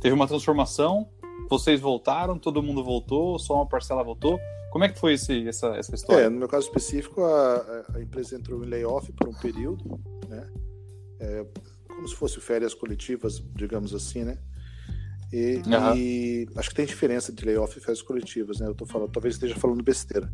Teve 0.00 0.14
uma 0.14 0.28
transformação, 0.28 1.08
vocês 1.50 1.80
voltaram, 1.80 2.38
todo 2.38 2.62
mundo 2.62 2.84
voltou, 2.84 3.38
só 3.40 3.54
uma 3.56 3.66
parcela 3.66 4.04
voltou. 4.04 4.38
Como 4.76 4.84
é 4.84 4.90
que 4.90 4.98
foi 4.98 5.14
esse, 5.14 5.48
essa, 5.48 5.68
essa 5.68 5.94
história? 5.94 6.24
É, 6.24 6.28
no 6.28 6.38
meu 6.38 6.48
caso 6.48 6.66
específico, 6.66 7.24
a, 7.24 7.86
a 7.94 8.02
empresa 8.02 8.36
entrou 8.36 8.62
em 8.62 8.68
layoff 8.68 9.10
por 9.10 9.26
um 9.26 9.32
período, 9.32 9.98
né? 10.28 10.46
É, 11.18 11.46
como 11.88 12.06
se 12.06 12.14
fosse 12.14 12.38
férias 12.42 12.74
coletivas, 12.74 13.42
digamos 13.54 13.94
assim, 13.94 14.24
né? 14.24 14.36
E, 15.32 15.62
uhum. 15.64 15.96
e, 15.96 16.48
acho 16.56 16.68
que 16.68 16.74
tem 16.74 16.84
diferença 16.84 17.32
de 17.32 17.42
layoff 17.42 17.74
e 17.74 17.80
férias 17.80 18.02
coletivas, 18.02 18.60
né? 18.60 18.66
Eu 18.66 18.74
tô 18.74 18.84
falando, 18.84 19.10
talvez 19.10 19.36
esteja 19.36 19.54
falando 19.54 19.82
besteira. 19.82 20.30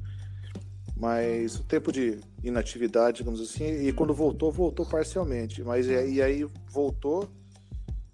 Mas 0.96 1.60
o 1.60 1.62
tempo 1.62 1.92
de 1.92 2.18
inatividade, 2.42 3.18
digamos 3.18 3.40
assim, 3.40 3.86
e 3.86 3.92
quando 3.92 4.12
voltou, 4.12 4.50
voltou 4.50 4.84
parcialmente. 4.84 5.62
Mas 5.62 5.86
e 5.86 6.20
aí 6.20 6.44
voltou 6.68 7.30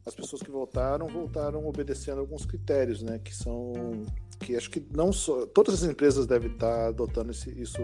as 0.04 0.14
pessoas 0.14 0.42
que 0.42 0.50
voltaram 0.50 1.06
voltaram 1.06 1.66
obedecendo 1.66 2.20
alguns 2.20 2.44
critérios, 2.44 3.00
né? 3.00 3.18
Que 3.18 3.34
são 3.34 4.04
que 4.38 4.56
acho 4.56 4.70
que 4.70 4.84
não 4.94 5.12
só 5.12 5.46
todas 5.46 5.82
as 5.82 5.90
empresas 5.90 6.26
devem 6.26 6.50
estar 6.50 6.88
adotando 6.88 7.30
esse, 7.30 7.50
isso 7.60 7.78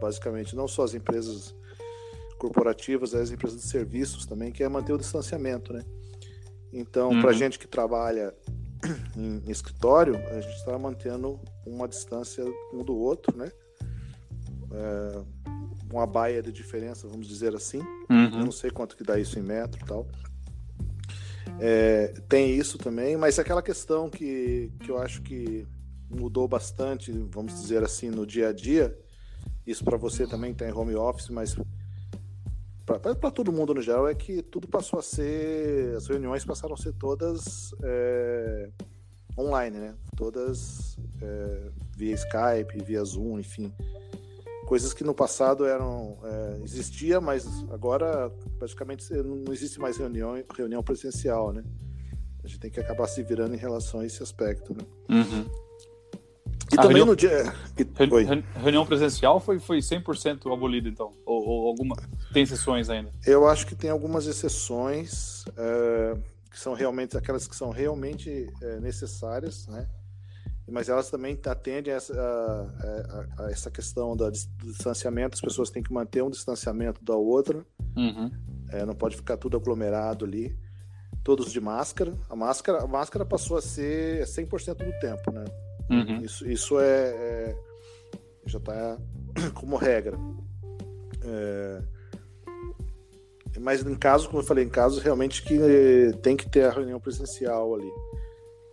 basicamente, 0.00 0.56
não 0.56 0.66
só 0.66 0.82
as 0.82 0.94
empresas 0.94 1.54
corporativas, 2.38 3.14
as 3.14 3.30
empresas 3.30 3.60
de 3.60 3.66
serviços 3.66 4.26
também, 4.26 4.50
que 4.50 4.62
é 4.62 4.68
manter 4.68 4.92
o 4.92 4.98
distanciamento, 4.98 5.72
né? 5.72 5.84
Então, 6.72 7.10
uhum. 7.10 7.20
para 7.20 7.32
gente 7.32 7.58
que 7.58 7.68
trabalha 7.68 8.34
em, 9.16 9.50
escritório, 9.50 10.16
a 10.16 10.40
gente 10.40 10.56
está 10.56 10.78
mantendo 10.78 11.38
uma 11.66 11.86
distância 11.86 12.44
um 12.72 12.82
do 12.82 12.96
outro, 12.96 13.36
né? 13.36 13.52
É, 14.72 15.22
uma 15.92 16.06
baia 16.06 16.42
de 16.42 16.52
diferença, 16.52 17.06
vamos 17.08 17.26
dizer 17.26 17.54
assim. 17.54 17.80
Uhum. 18.08 18.24
Eu 18.32 18.44
não 18.44 18.52
sei 18.52 18.70
quanto 18.70 18.96
que 18.96 19.04
dá 19.04 19.18
isso 19.18 19.38
em 19.38 19.42
metro 19.42 19.80
e 19.82 19.86
tal. 19.86 20.06
É, 21.58 22.14
tem 22.28 22.54
isso 22.54 22.78
também, 22.78 23.16
mas 23.16 23.38
é 23.38 23.42
aquela 23.42 23.62
questão 23.62 24.08
que, 24.08 24.72
que 24.80 24.90
eu 24.90 24.98
acho 24.98 25.20
que 25.20 25.66
mudou 26.10 26.46
bastante, 26.48 27.12
vamos 27.30 27.54
dizer 27.54 27.82
assim, 27.82 28.10
no 28.10 28.26
dia 28.26 28.48
a 28.48 28.52
dia. 28.52 28.98
Isso 29.66 29.84
para 29.84 29.96
você 29.96 30.26
também 30.26 30.52
está 30.52 30.68
em 30.68 30.72
home 30.72 30.94
office, 30.94 31.30
mas 31.30 31.56
para 32.84 33.30
todo 33.30 33.52
mundo 33.52 33.72
no 33.72 33.80
geral 33.80 34.08
é 34.08 34.14
que 34.14 34.42
tudo 34.42 34.66
passou 34.66 34.98
a 34.98 35.02
ser, 35.02 35.94
as 35.96 36.06
reuniões 36.08 36.44
passaram 36.44 36.74
a 36.74 36.76
ser 36.76 36.92
todas 36.94 37.72
é, 37.82 38.70
online, 39.38 39.78
né? 39.78 39.94
Todas 40.16 40.98
é, 41.22 41.70
via 41.96 42.14
Skype, 42.14 42.84
via 42.84 43.04
Zoom, 43.04 43.38
enfim 43.38 43.72
coisas 44.70 44.94
que 44.94 45.02
no 45.02 45.12
passado 45.12 45.66
eram 45.66 46.16
é, 46.22 46.60
existia, 46.62 47.20
mas 47.20 47.44
agora 47.72 48.30
praticamente 48.56 49.12
não 49.14 49.52
existe 49.52 49.80
mais 49.80 49.96
reunião 49.96 50.40
reunião 50.56 50.80
presencial, 50.80 51.52
né? 51.52 51.64
A 52.44 52.46
gente 52.46 52.60
tem 52.60 52.70
que 52.70 52.78
acabar 52.78 53.08
se 53.08 53.20
virando 53.24 53.52
em 53.52 53.58
relação 53.58 53.98
a 53.98 54.06
esse 54.06 54.22
aspecto, 54.22 54.72
né? 54.72 54.86
Uhum. 55.08 55.44
E 56.72 56.78
a 56.78 56.82
também 56.82 56.96
reunião, 56.96 57.06
no 57.06 57.16
dia 57.16 57.52
Re, 57.76 58.44
reunião 58.56 58.86
presencial 58.86 59.40
foi 59.40 59.58
foi 59.58 59.78
100% 59.78 60.52
abolida 60.52 60.88
então, 60.88 61.12
ou, 61.26 61.46
ou, 61.46 61.68
alguma 61.68 61.96
tem 62.32 62.42
exceções 62.42 62.88
ainda? 62.88 63.10
Eu 63.26 63.48
acho 63.48 63.66
que 63.66 63.74
tem 63.74 63.90
algumas 63.90 64.26
exceções 64.26 65.44
é, 65.56 66.16
que 66.50 66.58
são 66.58 66.74
realmente 66.74 67.16
aquelas 67.16 67.46
que 67.48 67.56
são 67.56 67.70
realmente 67.70 68.48
é, 68.62 68.80
necessárias, 68.80 69.66
né? 69.66 69.86
mas 70.70 70.88
elas 70.88 71.10
também 71.10 71.38
atendem 71.46 71.92
a 71.92 71.96
essa, 71.96 72.14
a, 72.14 73.42
a, 73.42 73.46
a 73.46 73.50
essa 73.50 73.70
questão 73.70 74.16
do 74.16 74.30
distanciamento. 74.30 75.34
As 75.34 75.40
pessoas 75.40 75.70
têm 75.70 75.82
que 75.82 75.92
manter 75.92 76.22
um 76.22 76.30
distanciamento 76.30 77.04
da 77.04 77.16
outra, 77.16 77.64
uhum. 77.96 78.30
é, 78.70 78.84
não 78.86 78.94
pode 78.94 79.16
ficar 79.16 79.36
tudo 79.36 79.56
aglomerado 79.56 80.24
ali. 80.24 80.56
Todos 81.22 81.52
de 81.52 81.60
máscara. 81.60 82.14
A 82.30 82.36
máscara, 82.36 82.82
a 82.82 82.86
máscara 82.86 83.26
passou 83.26 83.56
a 83.58 83.62
ser 83.62 84.24
100% 84.24 84.76
do 84.76 84.98
tempo, 85.00 85.30
né? 85.32 85.44
Uhum. 85.90 86.22
Isso, 86.22 86.48
isso 86.48 86.80
é, 86.80 87.08
é 87.08 87.56
já 88.46 88.58
está 88.58 88.98
como 89.54 89.76
regra. 89.76 90.18
É, 91.22 91.82
mas 93.60 93.84
em 93.84 93.94
casos, 93.94 94.26
como 94.26 94.40
eu 94.40 94.46
falei, 94.46 94.64
em 94.64 94.68
casos 94.68 95.02
realmente 95.02 95.42
que 95.42 95.58
tem 96.22 96.36
que 96.36 96.48
ter 96.48 96.64
a 96.64 96.70
reunião 96.70 97.00
presencial 97.00 97.74
ali. 97.74 97.90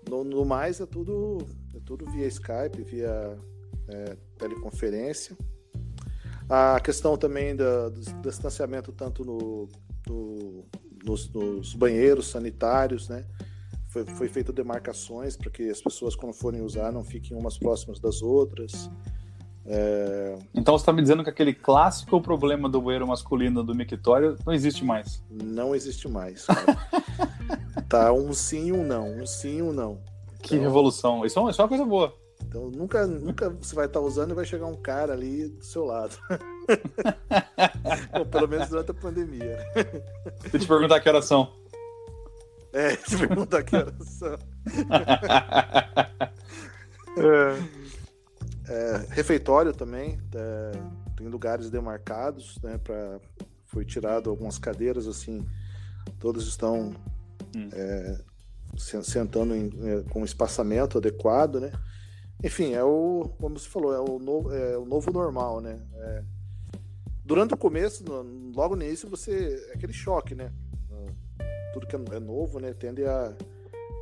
No, 0.10 0.24
no 0.24 0.46
mais 0.46 0.80
é 0.80 0.86
tudo 0.86 1.40
tudo 1.88 2.06
via 2.12 2.28
Skype, 2.28 2.84
via 2.84 3.40
é, 3.88 4.18
teleconferência. 4.38 5.38
A 6.50 6.80
questão 6.82 7.18
também 7.18 7.56
da, 7.56 7.90
do, 7.90 8.02
do 8.02 8.30
distanciamento 8.30 8.92
tanto 8.92 9.24
no, 9.24 9.70
no, 10.08 10.66
nos, 11.04 11.32
nos, 11.32 11.74
banheiros 11.74 12.28
sanitários, 12.28 13.08
né? 13.08 13.26
Foi, 13.98 14.06
foi 14.06 14.28
feito 14.28 14.54
demarcações 14.54 15.36
para 15.36 15.50
que 15.50 15.70
as 15.70 15.82
pessoas, 15.82 16.16
quando 16.16 16.34
forem 16.34 16.62
usar, 16.62 16.92
não 16.92 17.04
fiquem 17.04 17.36
umas 17.36 17.58
próximas 17.58 18.00
das 18.00 18.22
outras. 18.22 18.90
É... 19.66 20.38
Então 20.54 20.78
você 20.78 20.84
está 20.84 20.94
me 20.94 21.02
dizendo 21.02 21.24
que 21.24 21.30
aquele 21.30 21.54
clássico 21.54 22.22
problema 22.22 22.70
do 22.70 22.82
banheiro 22.82 23.08
masculino 23.08 23.64
do 23.64 23.74
mictório 23.74 24.38
não 24.46 24.54
existe 24.54 24.86
mais? 24.86 25.24
Não 25.30 25.76
existe 25.76 26.08
mais. 26.08 26.46
tá 27.90 28.14
um 28.14 28.34
sim, 28.34 28.72
um 28.72 28.84
não, 28.84 29.18
um 29.18 29.26
sim, 29.26 29.62
um 29.62 29.74
não. 29.74 30.00
Que 30.42 30.56
então, 30.56 30.68
revolução. 30.68 31.26
Isso 31.26 31.40
é, 31.40 31.50
isso 31.50 31.60
é 31.60 31.64
uma 31.64 31.70
coisa 31.70 31.86
boa. 31.86 32.14
Então 32.48 32.70
nunca, 32.70 33.06
nunca 33.08 33.50
você 33.50 33.76
vai 33.76 33.88
estar 33.88 34.00
usando 34.00 34.32
e 34.32 34.36
vai 34.36 34.46
chegar 34.46 34.68
um 34.68 34.76
cara 34.76 35.14
ali 35.14 35.48
do 35.50 35.64
seu 35.66 35.84
lado. 35.84 36.16
Ou 38.18 38.26
pelo 38.26 38.48
menos 38.48 38.70
durante 38.70 38.92
a 38.92 38.94
pandemia. 38.94 39.58
Eu 40.54 40.60
te 40.60 40.68
perguntar 40.68 41.00
que 41.02 41.10
horas 41.10 41.26
são. 41.26 41.52
É, 42.78 42.96
te 42.96 43.18
perguntar 43.18 43.64
que 43.64 43.76
horas 43.76 44.08
são. 44.08 44.38
é. 48.68 49.08
Refeitório 49.10 49.74
também, 49.74 50.20
é, 50.36 50.72
tem 51.16 51.28
lugares 51.28 51.72
demarcados, 51.72 52.60
né, 52.62 52.78
para 52.78 53.20
foi 53.66 53.84
tirado 53.84 54.30
algumas 54.30 54.60
cadeiras 54.60 55.08
assim, 55.08 55.44
todas 56.20 56.44
estão 56.44 56.94
hum. 57.56 57.70
é, 57.74 58.22
sentando 58.78 59.56
em, 59.56 59.72
é, 59.84 60.04
com 60.10 60.24
espaçamento 60.24 61.00
adequado, 61.00 61.60
né? 61.60 61.72
Enfim, 62.44 62.74
é 62.74 62.84
o, 62.84 63.34
como 63.40 63.58
você 63.58 63.68
falou, 63.68 63.92
é 63.94 64.00
o 64.00 64.20
novo, 64.20 64.54
é 64.54 64.78
o 64.78 64.86
novo 64.86 65.12
normal, 65.12 65.62
né? 65.62 65.82
É, 65.96 66.24
durante 67.26 67.56
o 67.56 67.58
começo, 67.58 68.04
logo 68.56 68.76
no 68.76 68.84
início, 68.84 69.10
você 69.10 69.68
é 69.70 69.74
aquele 69.74 69.94
choque, 69.94 70.36
né? 70.36 70.52
Tudo 71.78 71.86
que 71.86 71.96
é, 71.96 72.18
é 72.18 72.20
novo, 72.20 72.60
né? 72.60 72.74
Tende 72.74 73.06
a, 73.06 73.36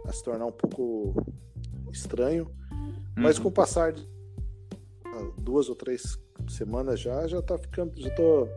a 0.08 0.14
se 0.14 0.24
tornar 0.24 0.46
um 0.46 0.52
pouco 0.52 1.14
estranho, 1.92 2.50
mas 3.18 3.36
uhum. 3.36 3.44
com 3.44 3.50
o 3.50 3.52
passar 3.52 3.92
de 3.92 4.08
duas 5.38 5.68
ou 5.68 5.76
três 5.76 6.18
semanas 6.50 7.02
já, 7.02 7.28
já 7.28 7.42
tá 7.42 7.58
ficando, 7.58 8.00
já 8.00 8.10
tô 8.12 8.48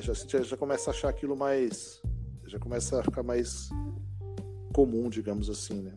já, 0.00 0.42
já 0.42 0.56
começa 0.56 0.90
a 0.90 0.92
achar 0.92 1.08
aquilo 1.10 1.36
mais, 1.36 2.00
já 2.46 2.58
começa 2.58 2.98
a 2.98 3.02
ficar 3.02 3.22
mais 3.22 3.68
comum, 4.72 5.10
digamos 5.10 5.50
assim, 5.50 5.82
né? 5.82 5.92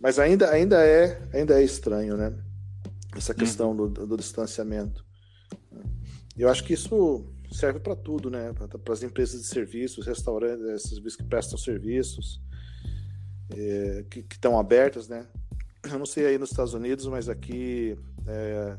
Mas 0.00 0.18
ainda, 0.18 0.50
ainda, 0.50 0.84
é, 0.84 1.22
ainda 1.32 1.60
é 1.60 1.64
estranho, 1.64 2.16
né? 2.16 2.36
Essa 3.16 3.32
questão 3.32 3.70
uhum. 3.70 3.88
do, 3.88 4.06
do, 4.08 4.16
distanciamento. 4.16 5.04
Eu 6.36 6.48
acho 6.48 6.64
que 6.64 6.72
isso 6.72 7.32
serve 7.52 7.80
para 7.80 7.94
tudo, 7.94 8.30
né? 8.30 8.52
Para 8.52 8.92
as 8.92 9.02
empresas 9.02 9.40
de 9.42 9.46
serviços, 9.46 10.06
restaurantes, 10.06 10.66
essas 10.66 11.16
que 11.16 11.24
prestam 11.24 11.58
serviços, 11.58 12.40
é, 13.54 14.04
que 14.08 14.20
estão 14.30 14.58
abertas, 14.58 15.08
né? 15.08 15.26
Eu 15.90 15.98
não 15.98 16.06
sei 16.06 16.26
aí 16.26 16.38
nos 16.38 16.50
Estados 16.50 16.74
Unidos, 16.74 17.06
mas 17.06 17.28
aqui 17.28 17.96
é, 18.26 18.76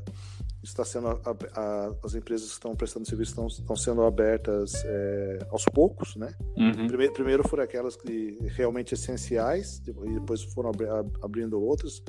está 0.62 0.84
sendo 0.84 1.08
a, 1.08 1.20
a, 1.54 1.94
as 2.02 2.14
empresas 2.14 2.48
que 2.48 2.54
estão 2.54 2.74
prestando 2.74 3.06
serviço 3.06 3.32
estão, 3.32 3.46
estão 3.46 3.76
sendo 3.76 4.02
abertas 4.02 4.82
é, 4.84 5.46
aos 5.50 5.64
poucos, 5.66 6.16
né? 6.16 6.34
Uhum. 6.56 6.86
Primeiro, 6.86 7.12
primeiro 7.12 7.48
foram 7.48 7.62
aquelas 7.62 7.96
que 7.96 8.38
realmente 8.56 8.94
essenciais 8.94 9.82
e 9.86 9.92
depois 10.14 10.42
foram 10.42 10.70
abri, 10.70 10.86
abrindo 11.22 11.60
outras. 11.60 12.02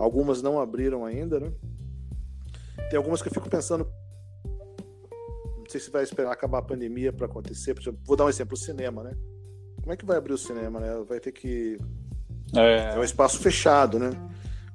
Algumas 0.00 0.42
não 0.42 0.60
abriram 0.60 1.04
ainda, 1.04 1.38
né? 1.38 1.52
Tem 2.90 2.96
algumas 2.96 3.22
que 3.22 3.28
eu 3.28 3.32
fico 3.32 3.48
pensando, 3.48 3.86
sei 5.72 5.80
se 5.80 5.90
vai 5.90 6.02
esperar 6.02 6.32
acabar 6.32 6.58
a 6.58 6.62
pandemia 6.62 7.12
para 7.12 7.26
acontecer. 7.26 7.74
Vou 8.04 8.16
dar 8.16 8.26
um 8.26 8.28
exemplo, 8.28 8.54
o 8.54 8.56
cinema, 8.56 9.02
né? 9.02 9.16
Como 9.80 9.92
é 9.92 9.96
que 9.96 10.04
vai 10.04 10.16
abrir 10.16 10.34
o 10.34 10.38
cinema, 10.38 10.78
né? 10.78 11.02
Vai 11.08 11.18
ter 11.18 11.32
que 11.32 11.78
é, 12.54 12.94
é 12.94 12.98
um 12.98 13.04
espaço 13.04 13.38
fechado, 13.38 13.98
né? 13.98 14.10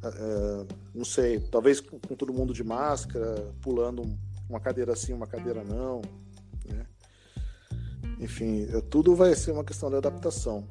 Uh, 0.03 0.67
não 0.93 1.05
sei, 1.05 1.39
talvez 1.39 1.79
com, 1.79 1.99
com, 1.99 2.15
todo 2.15 2.33
mundo 2.33 2.53
de 2.53 2.63
máscara, 2.63 3.53
pulando 3.61 4.03
uma 4.49 4.59
cadeira 4.59 4.93
assim, 4.93 5.13
uma 5.13 5.27
cadeira 5.27 5.63
não. 5.63 6.01
Né? 6.67 6.85
Enfim, 8.19 8.67
tudo 8.89 9.15
vai 9.15 9.35
ser 9.35 9.51
uma 9.51 9.63
questão 9.63 9.89
de 9.89 9.95
adaptação. 9.95 10.67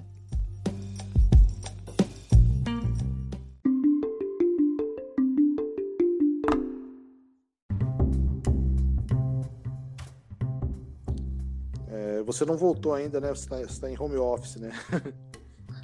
Você 12.36 12.44
não 12.44 12.56
voltou 12.56 12.94
ainda, 12.94 13.20
né? 13.20 13.28
Você 13.28 13.52
está 13.54 13.86
tá 13.86 13.90
em 13.90 13.98
home 13.98 14.16
office, 14.16 14.56
né? 14.56 14.72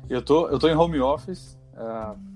eu 0.09 0.23
tô, 0.23 0.49
eu 0.49 0.59
tô 0.59 0.69
em 0.69 0.75
home 0.75 1.01
office. 1.01 1.59
Uh 1.75 2.33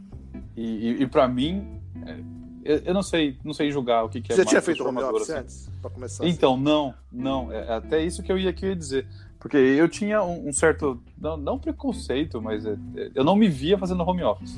e, 0.56 0.62
e, 0.62 1.02
e 1.02 1.06
para 1.06 1.28
mim, 1.28 1.80
é, 2.04 2.18
eu, 2.64 2.78
eu, 2.86 2.94
não 2.94 3.02
sei, 3.02 3.38
não 3.44 3.52
sei 3.52 3.70
julgar 3.70 4.04
o 4.04 4.08
que, 4.08 4.20
que 4.20 4.32
é 4.32 4.36
Você 4.36 4.44
tinha 4.44 4.62
feito 4.62 4.86
home 4.86 5.02
office 5.02 5.30
assim. 5.30 5.40
antes, 5.40 5.70
para 5.80 5.90
começar? 5.90 6.24
Assim? 6.24 6.32
Então, 6.32 6.54
assim. 6.54 6.62
não, 6.62 6.94
não. 7.12 7.52
É 7.52 7.74
até 7.74 8.02
isso 8.02 8.22
que 8.22 8.32
eu 8.32 8.38
ia, 8.38 8.52
que 8.52 8.64
eu 8.64 8.70
ia 8.70 8.76
dizer. 8.76 9.06
Porque 9.38 9.56
eu 9.56 9.88
tinha 9.88 10.22
um, 10.22 10.48
um 10.48 10.52
certo, 10.52 11.00
não, 11.16 11.36
não, 11.36 11.58
preconceito, 11.58 12.40
mas 12.40 12.64
é, 12.64 12.72
é, 12.96 13.10
eu 13.14 13.22
não 13.22 13.36
me 13.36 13.48
via 13.48 13.78
fazendo 13.78 14.02
home 14.02 14.22
office. 14.22 14.56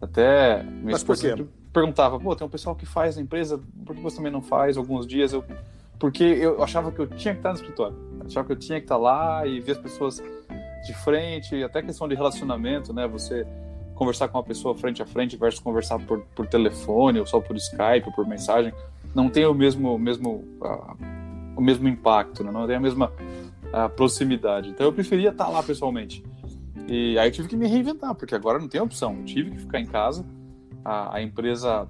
Até 0.00 0.62
minha 0.64 0.84
mas 0.92 0.96
esposa 0.96 1.48
perguntava, 1.72 2.20
pô, 2.20 2.36
tem 2.36 2.46
um 2.46 2.50
pessoal 2.50 2.76
que 2.76 2.84
faz 2.84 3.16
na 3.16 3.22
empresa, 3.22 3.60
por 3.84 3.96
que 3.96 4.02
você 4.02 4.16
também 4.16 4.30
não 4.30 4.42
faz? 4.42 4.76
Alguns 4.76 5.06
dias 5.06 5.32
eu... 5.32 5.44
Porque 5.98 6.22
eu 6.22 6.62
achava 6.62 6.92
que 6.92 7.00
eu 7.00 7.06
tinha 7.06 7.32
que 7.32 7.40
estar 7.40 7.50
no 7.50 7.56
escritório. 7.56 7.96
Achava 8.26 8.46
que 8.46 8.52
eu 8.52 8.56
tinha 8.56 8.78
que 8.78 8.84
estar 8.84 8.96
lá 8.96 9.46
e 9.46 9.60
ver 9.60 9.72
as 9.72 9.78
pessoas 9.78 10.22
de 10.84 10.94
frente, 11.02 11.62
até 11.62 11.82
questão 11.82 12.08
de 12.08 12.14
relacionamento, 12.14 12.92
né? 12.92 13.06
Você 13.08 13.46
conversar 13.94 14.28
com 14.28 14.38
uma 14.38 14.44
pessoa 14.44 14.74
frente 14.74 15.02
a 15.02 15.06
frente 15.06 15.36
versus 15.36 15.60
conversar 15.60 15.98
por, 16.00 16.20
por 16.34 16.46
telefone 16.46 17.20
ou 17.20 17.26
só 17.26 17.40
por 17.40 17.56
Skype 17.56 18.06
ou 18.06 18.12
por 18.12 18.26
mensagem, 18.26 18.72
não 19.14 19.30
tem 19.30 19.46
o 19.46 19.54
mesmo, 19.54 19.96
mesmo, 19.98 20.44
uh, 20.60 20.96
o 21.56 21.60
mesmo 21.60 21.88
impacto, 21.88 22.42
né? 22.42 22.50
não 22.50 22.66
tem 22.66 22.76
a 22.76 22.80
mesma 22.80 23.06
uh, 23.06 23.88
proximidade. 23.94 24.68
Então 24.68 24.86
eu 24.86 24.92
preferia 24.92 25.30
estar 25.30 25.48
lá 25.48 25.62
pessoalmente. 25.62 26.24
E 26.88 27.18
aí 27.18 27.28
eu 27.28 27.32
tive 27.32 27.48
que 27.48 27.56
me 27.56 27.66
reinventar, 27.66 28.14
porque 28.14 28.34
agora 28.34 28.58
não 28.58 28.68
tem 28.68 28.80
opção. 28.80 29.16
Eu 29.18 29.24
tive 29.24 29.52
que 29.52 29.58
ficar 29.58 29.80
em 29.80 29.86
casa. 29.86 30.24
A, 30.84 31.16
a 31.16 31.22
empresa 31.22 31.88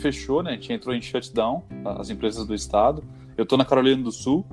fechou, 0.00 0.42
né? 0.42 0.50
A 0.50 0.54
gente 0.54 0.72
entrou 0.72 0.94
em 0.94 1.00
shutdown, 1.00 1.62
as 1.84 2.10
empresas 2.10 2.46
do 2.46 2.54
estado. 2.54 3.04
Eu 3.36 3.44
estou 3.44 3.56
na 3.56 3.64
Carolina 3.64 4.02
do 4.02 4.10
Sul, 4.10 4.44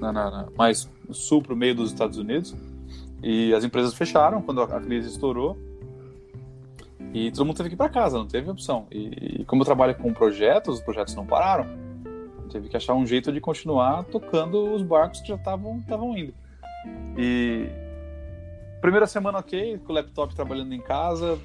na, 0.00 0.12
na, 0.12 0.48
mais 0.56 0.88
sul 1.10 1.42
para 1.42 1.52
o 1.52 1.56
meio 1.56 1.74
dos 1.74 1.92
Estados 1.92 2.18
Unidos. 2.18 2.54
E 3.22 3.52
as 3.54 3.64
empresas 3.64 3.94
fecharam 3.94 4.42
quando 4.42 4.62
a 4.62 4.80
crise 4.80 5.08
estourou. 5.08 5.56
E 7.12 7.30
todo 7.30 7.46
mundo 7.46 7.56
teve 7.56 7.70
que 7.70 7.74
ir 7.74 7.78
para 7.78 7.88
casa, 7.88 8.18
não 8.18 8.26
teve 8.26 8.50
opção. 8.50 8.86
E, 8.90 9.40
e, 9.40 9.44
como 9.44 9.62
eu 9.62 9.66
trabalho 9.66 9.94
com 9.94 10.12
projetos, 10.12 10.76
os 10.76 10.80
projetos 10.80 11.14
não 11.14 11.24
pararam. 11.24 11.66
Teve 12.50 12.68
que 12.68 12.76
achar 12.76 12.94
um 12.94 13.06
jeito 13.06 13.32
de 13.32 13.40
continuar 13.40 14.04
tocando 14.04 14.72
os 14.72 14.82
barcos 14.82 15.20
que 15.20 15.28
já 15.28 15.34
estavam 15.34 16.16
indo. 16.16 16.32
E 17.16 17.68
primeira 18.80 19.06
semana 19.06 19.38
ok, 19.38 19.78
com 19.78 19.92
o 19.92 19.94
laptop 19.94 20.34
trabalhando 20.34 20.72
em 20.72 20.80
casa, 20.80 21.38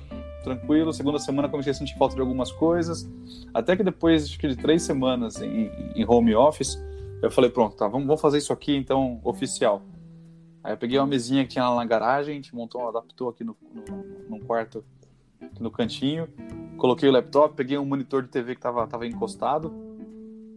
tranquilo. 0.44 0.94
Segunda 0.94 1.20
semana 1.20 1.50
comecei 1.50 1.72
a 1.72 1.74
sentir 1.74 1.98
falta 1.98 2.16
de 2.16 2.22
algumas 2.22 2.52
coisas. 2.52 3.10
Até 3.54 3.76
que 3.76 3.84
depois 3.84 4.26
acho 4.26 4.38
que 4.38 4.48
de 4.48 4.56
três 4.56 4.84
semanas 4.84 5.42
em, 5.42 5.72
em 5.96 6.06
home 6.08 6.36
office, 6.36 6.78
eu 7.22 7.32
falei, 7.32 7.50
pronto, 7.50 7.76
tá, 7.76 7.88
vamos, 7.88 8.08
vamos 8.08 8.22
fazer 8.22 8.38
isso 8.38 8.52
aqui 8.52 8.76
então 8.76 9.20
oficial. 9.24 9.82
Aí 10.64 10.74
eu 10.74 10.78
peguei 10.78 10.98
uma 11.00 11.08
mesinha 11.08 11.44
que 11.44 11.50
tinha 11.50 11.68
lá 11.68 11.76
na 11.76 11.86
garagem, 11.86 12.34
a 12.34 12.36
gente 12.36 12.56
montou, 12.56 12.88
adaptou 12.88 13.30
aqui 13.30 13.44
no, 13.44 13.56
no, 13.74 14.30
num 14.30 14.40
quarto 14.40 14.84
no 15.60 15.72
cantinho, 15.72 16.28
coloquei 16.78 17.10
o 17.10 17.12
laptop, 17.12 17.56
peguei 17.56 17.78
um 17.78 17.86
monitor 17.86 18.22
de 18.22 18.30
TV 18.30 18.54
que 18.54 18.60
estava 18.60 18.86
tava 18.88 19.08
encostado, 19.08 19.74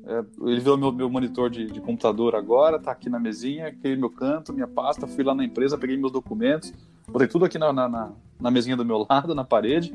é, 0.06 0.22
ele 0.42 0.60
virou 0.60 0.76
meu, 0.76 0.92
meu 0.92 1.08
monitor 1.08 1.48
de, 1.48 1.66
de, 1.66 1.80
computador 1.80 2.34
agora, 2.34 2.78
tá 2.78 2.90
aqui 2.90 3.08
na 3.08 3.18
mesinha, 3.18 3.68
aquele 3.68 3.96
meu 3.96 4.10
canto, 4.10 4.52
minha 4.52 4.68
pasta, 4.68 5.06
fui 5.06 5.24
lá 5.24 5.34
na 5.34 5.44
empresa, 5.44 5.78
peguei 5.78 5.96
meus 5.96 6.12
documentos, 6.12 6.72
botei 7.08 7.26
tudo 7.26 7.46
aqui 7.46 7.58
na, 7.58 7.72
na, 7.72 8.12
na 8.38 8.50
mesinha 8.50 8.76
do 8.76 8.84
meu 8.84 9.06
lado, 9.08 9.34
na 9.34 9.44
parede. 9.44 9.94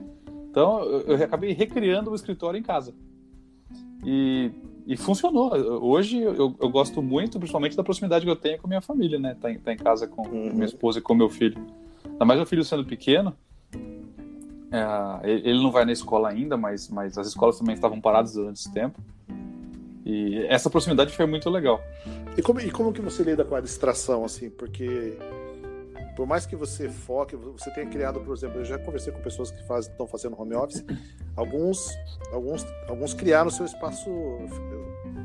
Então 0.49 0.79
eu, 0.81 1.01
eu 1.01 1.23
acabei 1.23 1.53
recriando 1.53 2.09
o 2.09 2.15
escritório 2.15 2.57
em 2.57 2.63
casa. 2.63 2.93
E, 4.03 4.51
e 4.89 4.97
funcionou. 4.97 5.53
Hoje 5.83 6.19
eu, 6.19 6.55
eu, 6.59 6.69
gosto 6.69 6.99
muito, 6.99 7.37
principalmente 7.37 7.77
da 7.77 7.83
proximidade 7.83 8.25
que 8.25 8.31
eu 8.31 8.35
tenho 8.35 8.57
com 8.57 8.65
a 8.65 8.69
minha 8.69 8.81
família, 8.81 9.19
né? 9.19 9.37
Tá, 9.39 9.47
tá 9.63 9.71
em 9.71 9.77
casa 9.77 10.07
com 10.07 10.27
uhum. 10.27 10.51
minha 10.51 10.65
esposa 10.65 10.97
e 10.97 11.01
com 11.01 11.13
meu 11.13 11.29
filho. 11.29 11.63
Ainda 12.03 12.25
mais 12.25 12.39
meu 12.39 12.47
filho 12.47 12.63
sendo 12.63 12.83
pequeno, 12.83 13.35
é, 14.71 15.29
ele 15.29 15.61
não 15.61 15.71
vai 15.71 15.85
na 15.85 15.91
escola 15.91 16.29
ainda, 16.29 16.57
mas, 16.57 16.89
mas 16.89 17.19
as 17.19 17.27
escolas 17.27 17.59
também 17.59 17.75
estavam 17.75 18.01
paradas 18.01 18.33
durante 18.33 18.57
esse 18.57 18.73
tempo. 18.73 18.99
E 20.03 20.43
essa 20.47 20.71
proximidade 20.71 21.15
foi 21.15 21.27
muito 21.27 21.51
legal. 21.51 21.79
E 22.35 22.41
como, 22.41 22.59
e 22.59 22.71
como 22.71 22.91
que 22.91 22.99
você 22.99 23.21
lida 23.21 23.45
com 23.45 23.53
a 23.53 23.61
distração, 23.61 24.25
assim? 24.25 24.49
Porque 24.49 25.15
por 26.19 26.27
mais 26.27 26.45
que 26.45 26.53
você 26.53 26.89
foque, 26.89 27.33
você 27.33 27.71
tenha 27.71 27.87
criado, 27.87 28.19
por 28.19 28.35
exemplo, 28.35 28.59
eu 28.59 28.65
já 28.65 28.77
conversei 28.77 29.13
com 29.13 29.21
pessoas 29.21 29.51
que 29.51 29.65
faz, 29.65 29.87
estão 29.87 30.05
fazendo 30.05 30.37
home 30.37 30.53
office, 30.53 30.83
alguns, 31.33 31.97
alguns, 32.33 32.65
alguns 32.89 33.13
criaram 33.13 33.49
seu 33.49 33.65
espaço 33.65 34.09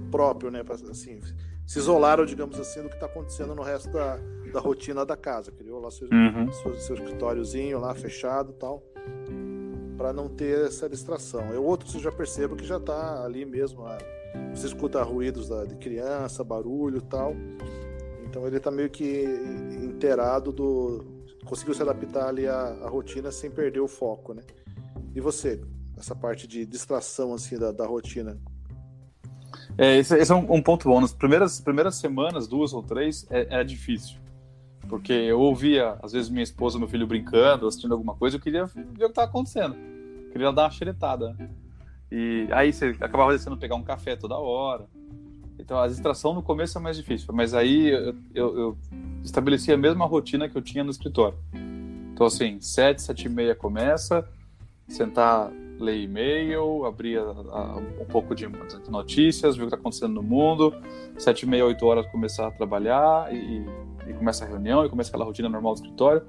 próprio, 0.08 0.52
né? 0.52 0.62
Assim, 0.88 1.18
se 1.66 1.78
isolaram, 1.80 2.24
digamos 2.24 2.60
assim, 2.60 2.80
do 2.80 2.88
que 2.88 2.94
está 2.94 3.06
acontecendo 3.06 3.56
no 3.56 3.62
resto 3.62 3.90
da, 3.90 4.20
da 4.52 4.60
rotina 4.60 5.04
da 5.04 5.16
casa. 5.16 5.50
Criou 5.50 5.80
lá 5.80 5.90
seu, 5.90 6.06
uhum. 6.12 6.52
seu, 6.52 6.76
seu 6.76 6.94
escritóriozinho 6.94 7.80
lá 7.80 7.92
fechado 7.92 8.52
tal 8.52 8.80
para 9.96 10.12
não 10.12 10.28
ter 10.28 10.66
essa 10.66 10.88
distração. 10.88 11.52
Eu 11.52 11.64
outros 11.64 11.92
eu 11.96 12.00
já 12.02 12.12
percebo 12.12 12.54
que 12.54 12.64
já 12.64 12.76
está 12.76 13.24
ali 13.24 13.44
mesmo, 13.44 13.84
ah, 13.84 13.98
você 14.54 14.68
escuta 14.68 15.02
ruídos 15.02 15.48
de 15.66 15.74
criança, 15.74 16.44
barulho, 16.44 17.02
tal. 17.02 17.34
Então 18.34 18.48
ele 18.48 18.56
está 18.56 18.68
meio 18.68 18.90
que 18.90 19.24
inteirado 19.80 20.50
do 20.50 21.04
conseguiu 21.44 21.72
se 21.72 21.82
adaptar 21.82 22.30
ali 22.30 22.48
à, 22.48 22.66
à, 22.82 22.88
rotina 22.88 23.30
sem 23.30 23.48
perder 23.48 23.78
o 23.78 23.86
foco, 23.86 24.34
né? 24.34 24.42
E 25.14 25.20
você, 25.20 25.60
essa 25.96 26.16
parte 26.16 26.48
de 26.48 26.66
distração 26.66 27.32
assim 27.32 27.56
da, 27.56 27.70
da 27.70 27.86
rotina? 27.86 28.36
É, 29.78 29.98
esse, 29.98 30.18
esse 30.18 30.32
é 30.32 30.34
um, 30.34 30.52
um, 30.52 30.60
ponto 30.60 30.88
bom. 30.88 31.00
Nas 31.00 31.12
primeiras 31.12 31.60
primeiras 31.60 31.94
semanas, 31.94 32.48
duas 32.48 32.72
ou 32.72 32.82
três, 32.82 33.24
é, 33.30 33.60
é 33.60 33.62
difícil 33.62 34.18
porque 34.88 35.12
eu 35.12 35.40
ouvia, 35.40 35.96
às 36.02 36.12
vezes, 36.12 36.28
minha 36.28 36.42
esposa 36.42 36.76
e 36.76 36.80
meu 36.80 36.88
filho 36.88 37.06
brincando, 37.06 37.68
assistindo 37.68 37.92
alguma 37.92 38.16
coisa, 38.16 38.36
eu 38.36 38.40
queria 38.40 38.66
ver 38.66 38.82
o 38.82 38.94
que 38.94 39.04
estava 39.04 39.28
acontecendo. 39.28 39.76
Eu 39.76 40.30
queria 40.32 40.52
dar 40.52 40.64
uma 40.64 40.70
xeretada. 40.70 41.36
E 42.10 42.48
aí 42.50 42.72
você 42.72 42.96
acabava 43.00 43.32
descendo 43.32 43.56
pegar 43.56 43.76
um 43.76 43.82
café 43.82 44.16
toda 44.16 44.36
hora. 44.36 44.86
Então 45.64 45.78
a 45.78 45.88
distração 45.88 46.34
no 46.34 46.42
começo 46.42 46.76
é 46.76 46.80
mais 46.80 46.96
difícil, 46.96 47.32
mas 47.32 47.54
aí 47.54 47.88
eu, 48.34 48.58
eu, 48.58 48.78
estabeleci 49.22 49.72
a 49.72 49.76
mesma 49.76 50.04
rotina 50.04 50.48
que 50.48 50.56
eu 50.56 50.62
tinha 50.62 50.84
no 50.84 50.90
escritório. 50.90 51.38
Então, 52.12 52.26
assim, 52.26 52.60
sete, 52.60 53.02
sete 53.02 53.26
e 53.26 53.28
meia 53.28 53.54
começa, 53.54 54.28
sentar, 54.86 55.50
ler 55.80 56.00
e-mail, 56.02 56.84
abrir 56.84 57.18
a, 57.18 57.22
a, 57.22 57.76
um 57.76 58.04
pouco 58.04 58.34
de 58.34 58.46
notícias, 58.88 59.56
ver 59.56 59.62
o 59.62 59.66
que 59.66 59.74
está 59.74 59.80
acontecendo 59.80 60.14
no 60.14 60.22
mundo, 60.22 60.72
sete 61.18 61.42
e 61.42 61.46
meia, 61.46 61.64
oito 61.64 61.84
horas 61.86 62.06
começar 62.12 62.46
a 62.46 62.50
trabalhar 62.50 63.34
e 63.34 63.64
e 64.06 64.12
começa 64.12 64.44
a 64.44 64.48
reunião 64.48 64.84
e 64.84 64.88
começa 64.88 65.10
aquela 65.10 65.24
rotina 65.24 65.48
normal 65.48 65.74
do 65.74 65.76
escritório. 65.76 66.22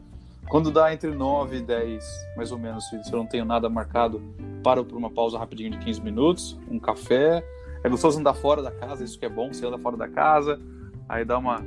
Quando 0.47 0.71
dá 0.71 0.93
entre 0.93 1.09
9 1.11 1.57
e 1.57 1.61
10, 1.61 2.05
mais 2.37 2.51
ou 2.51 2.59
menos, 2.59 2.85
se 2.85 3.11
eu 3.11 3.17
não 3.17 3.25
tenho 3.25 3.45
nada 3.45 3.67
marcado, 3.67 4.21
paro 4.63 4.85
por 4.85 4.95
uma 4.95 5.09
pausa 5.09 5.37
rapidinho 5.39 5.71
de 5.71 5.77
15 5.79 6.01
minutos, 6.01 6.57
um 6.69 6.79
café. 6.79 7.43
É 7.85 7.89
gostoso 7.89 8.19
andar 8.19 8.33
fora 8.33 8.63
da 8.63 8.71
casa, 8.71 9.03
isso 9.03 9.19
que 9.19 9.27
é 9.27 9.29
bom, 9.29 9.53
você 9.53 9.63
anda 9.63 9.77
fora 9.77 9.95
da 9.95 10.07
casa, 10.07 10.59
aí 11.07 11.23
dá 11.23 11.37
uma 11.37 11.63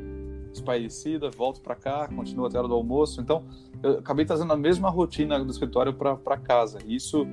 espairecida, 0.52 1.30
volto 1.30 1.60
para 1.60 1.76
cá, 1.76 2.08
continuo 2.08 2.44
até 2.44 2.56
a 2.56 2.60
hora 2.60 2.68
do 2.68 2.74
almoço. 2.74 3.20
Então, 3.20 3.44
eu 3.80 4.00
acabei 4.00 4.24
trazendo 4.24 4.52
a 4.52 4.56
mesma 4.56 4.90
rotina 4.90 5.38
do 5.38 5.48
escritório 5.48 5.94
para 5.94 6.36
casa. 6.36 6.80
Isso, 6.88 7.24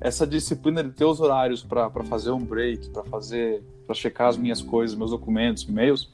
essa 0.00 0.26
disciplina 0.26 0.82
de 0.82 0.90
ter 0.90 1.04
os 1.04 1.20
horários 1.20 1.62
para 1.62 1.88
fazer 2.08 2.32
um 2.32 2.40
break, 2.40 2.90
para 2.90 3.04
fazer, 3.04 3.62
para 3.86 3.94
checar 3.94 4.26
as 4.26 4.36
minhas 4.36 4.60
coisas, 4.60 4.96
meus 4.96 5.12
documentos, 5.12 5.62
e-mails, 5.68 6.12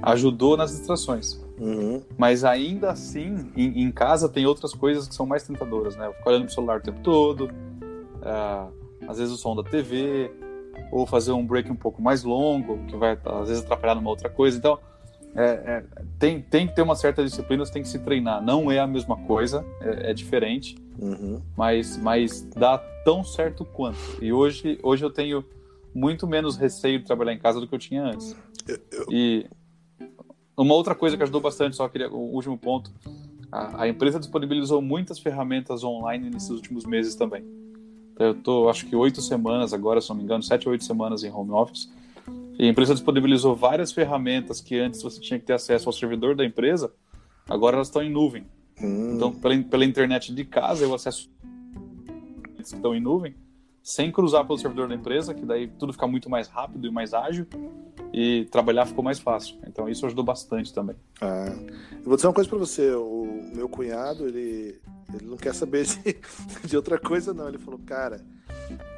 ajudou 0.00 0.56
nas 0.56 0.70
distrações. 0.70 1.38
Uhum. 1.60 2.00
Mas 2.16 2.42
ainda 2.42 2.90
assim, 2.90 3.50
em, 3.54 3.82
em, 3.82 3.92
casa 3.92 4.30
tem 4.30 4.46
outras 4.46 4.72
coisas 4.72 5.06
que 5.06 5.14
são 5.14 5.26
mais 5.26 5.46
tentadoras, 5.46 5.94
né? 5.94 6.06
Eu 6.06 6.14
fico 6.14 6.26
olhando 6.26 6.46
pro 6.46 6.54
celular 6.54 6.78
o 6.78 6.82
tempo 6.82 7.00
todo, 7.00 7.50
é, 8.22 9.06
às 9.06 9.18
vezes 9.18 9.34
o 9.34 9.36
som 9.36 9.54
da 9.54 9.62
TV, 9.62 10.32
ou 10.90 11.06
fazer 11.06 11.32
um 11.32 11.44
break 11.46 11.70
um 11.70 11.76
pouco 11.76 12.00
mais 12.00 12.22
longo, 12.22 12.78
que 12.86 12.96
vai 12.96 13.18
às 13.24 13.48
vezes 13.48 13.64
atrapalhar 13.64 13.94
numa 13.94 14.10
outra 14.10 14.28
coisa. 14.28 14.56
Então, 14.56 14.78
é, 15.34 15.44
é, 15.44 15.84
tem, 16.18 16.40
tem 16.40 16.66
que 16.66 16.74
ter 16.74 16.82
uma 16.82 16.94
certa 16.94 17.24
disciplina, 17.24 17.64
você 17.64 17.72
tem 17.72 17.82
que 17.82 17.88
se 17.88 17.98
treinar. 17.98 18.42
Não 18.42 18.70
é 18.70 18.78
a 18.78 18.86
mesma 18.86 19.16
coisa, 19.16 19.64
é, 19.80 20.10
é 20.10 20.14
diferente, 20.14 20.76
uhum. 20.98 21.42
mas, 21.56 21.96
mas 21.96 22.42
dá 22.42 22.78
tão 23.04 23.24
certo 23.24 23.64
quanto. 23.64 23.98
E 24.22 24.32
hoje, 24.32 24.78
hoje 24.82 25.04
eu 25.04 25.10
tenho 25.10 25.44
muito 25.92 26.26
menos 26.26 26.56
receio 26.56 27.00
de 27.00 27.04
trabalhar 27.04 27.32
em 27.32 27.38
casa 27.38 27.60
do 27.60 27.66
que 27.66 27.74
eu 27.74 27.78
tinha 27.78 28.02
antes. 28.02 28.36
Eu, 28.66 28.78
eu... 28.92 29.06
E 29.10 29.46
uma 30.56 30.74
outra 30.74 30.94
coisa 30.94 31.16
que 31.16 31.22
ajudou 31.22 31.40
bastante, 31.40 31.74
só 31.74 31.88
queria 31.88 32.08
o 32.08 32.32
último 32.34 32.56
ponto, 32.56 32.92
a, 33.50 33.82
a, 33.82 33.88
empresa 33.88 34.18
disponibilizou 34.18 34.80
muitas 34.80 35.18
ferramentas 35.18 35.82
online 35.82 36.30
nesses 36.30 36.50
últimos 36.50 36.84
meses 36.84 37.14
também. 37.14 37.44
Então, 38.14 38.28
eu 38.28 38.34
tô, 38.34 38.68
acho 38.68 38.86
que 38.86 38.96
oito 38.96 39.20
semanas 39.20 39.72
agora, 39.72 40.00
se 40.00 40.08
não 40.08 40.16
me 40.16 40.22
engano, 40.22 40.42
sete 40.42 40.66
ou 40.66 40.72
oito 40.72 40.84
semanas 40.84 41.22
em 41.22 41.30
home 41.30 41.50
office. 41.50 41.90
E 42.58 42.64
a 42.64 42.68
empresa 42.68 42.94
disponibilizou 42.94 43.54
várias 43.54 43.92
ferramentas 43.92 44.60
que 44.60 44.78
antes 44.78 45.02
você 45.02 45.20
tinha 45.20 45.38
que 45.38 45.44
ter 45.44 45.54
acesso 45.54 45.88
ao 45.88 45.92
servidor 45.92 46.36
da 46.36 46.44
empresa, 46.44 46.92
agora 47.48 47.76
elas 47.76 47.88
estão 47.88 48.02
em 48.02 48.10
nuvem. 48.10 48.46
Hum. 48.80 49.14
Então, 49.16 49.32
pela, 49.32 49.60
pela 49.64 49.84
internet 49.84 50.32
de 50.32 50.44
casa, 50.44 50.84
eu 50.84 50.94
acesso 50.94 51.28
que 52.56 52.62
estão 52.62 52.94
em 52.94 53.00
nuvem 53.00 53.34
sem 53.84 54.10
cruzar 54.10 54.46
pelo 54.46 54.58
servidor 54.58 54.88
da 54.88 54.94
empresa, 54.94 55.34
que 55.34 55.44
daí 55.44 55.68
tudo 55.68 55.92
fica 55.92 56.06
muito 56.06 56.30
mais 56.30 56.48
rápido 56.48 56.86
e 56.86 56.90
mais 56.90 57.12
ágil 57.12 57.46
e 58.14 58.46
trabalhar 58.46 58.86
ficou 58.86 59.04
mais 59.04 59.18
fácil. 59.18 59.58
Então 59.66 59.86
isso 59.86 60.06
ajudou 60.06 60.24
bastante 60.24 60.72
também. 60.72 60.96
Ah, 61.20 61.54
eu 61.92 62.04
vou 62.04 62.16
dizer 62.16 62.26
uma 62.26 62.32
coisa 62.32 62.48
para 62.48 62.58
você, 62.58 62.94
o 62.94 63.50
meu 63.54 63.68
cunhado, 63.68 64.26
ele, 64.26 64.80
ele 65.12 65.26
não 65.26 65.36
quer 65.36 65.54
saber 65.54 65.84
de, 65.84 66.16
de 66.66 66.76
outra 66.76 66.98
coisa 66.98 67.34
não, 67.34 67.48
ele 67.48 67.58
falou, 67.58 67.80
cara, 67.84 68.20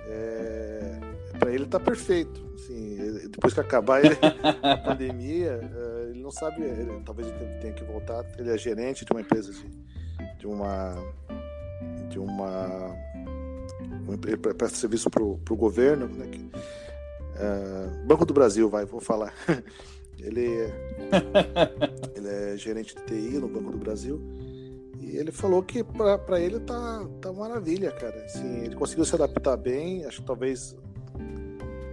é, 0.07 0.99
para 1.39 1.53
ele 1.53 1.67
tá 1.67 1.81
perfeito. 1.81 2.45
Assim, 2.55 3.29
depois 3.31 3.53
que 3.53 3.61
acabar 3.61 4.05
ele, 4.05 4.17
a 4.63 4.77
pandemia, 4.77 5.61
é, 5.63 6.11
ele 6.11 6.23
não 6.23 6.31
sabe, 6.31 6.63
ele, 6.63 7.01
talvez 7.05 7.29
ele 7.29 7.61
tenha 7.61 7.73
que 7.73 7.85
voltar. 7.85 8.25
Ele 8.39 8.51
é 8.51 8.59
gerente 8.59 9.05
de 9.05 9.13
uma 9.13 9.21
empresa 9.21 9.53
de, 9.53 9.67
de 10.39 10.47
uma 10.47 10.95
de 12.09 12.19
uma, 12.19 12.97
uma 14.07 14.17
presta 14.55 14.79
serviço 14.79 15.11
para 15.11 15.23
o 15.23 15.37
governo, 15.57 16.07
né, 16.09 16.27
que, 16.27 16.39
uh, 16.39 18.07
Banco 18.07 18.25
do 18.25 18.33
Brasil, 18.33 18.71
vai, 18.71 18.87
vou 18.87 19.01
falar. 19.01 19.35
ele, 20.19 20.73
ele 22.15 22.29
é 22.29 22.57
gerente 22.57 22.95
de 22.95 23.03
TI 23.03 23.39
no 23.39 23.49
Banco 23.49 23.71
do 23.71 23.77
Brasil 23.77 24.19
e 25.07 25.17
ele 25.17 25.31
falou 25.31 25.63
que 25.63 25.85
para 25.85 26.41
ele 26.41 26.59
tá, 26.59 27.09
tá 27.21 27.33
maravilha, 27.33 27.93
cara. 27.93 28.25
Assim, 28.25 28.65
ele 28.65 28.75
conseguiu 28.75 29.05
se 29.05 29.15
adaptar 29.15 29.57
bem, 29.57 30.05
acho 30.05 30.21
que 30.21 30.27
talvez 30.27 30.77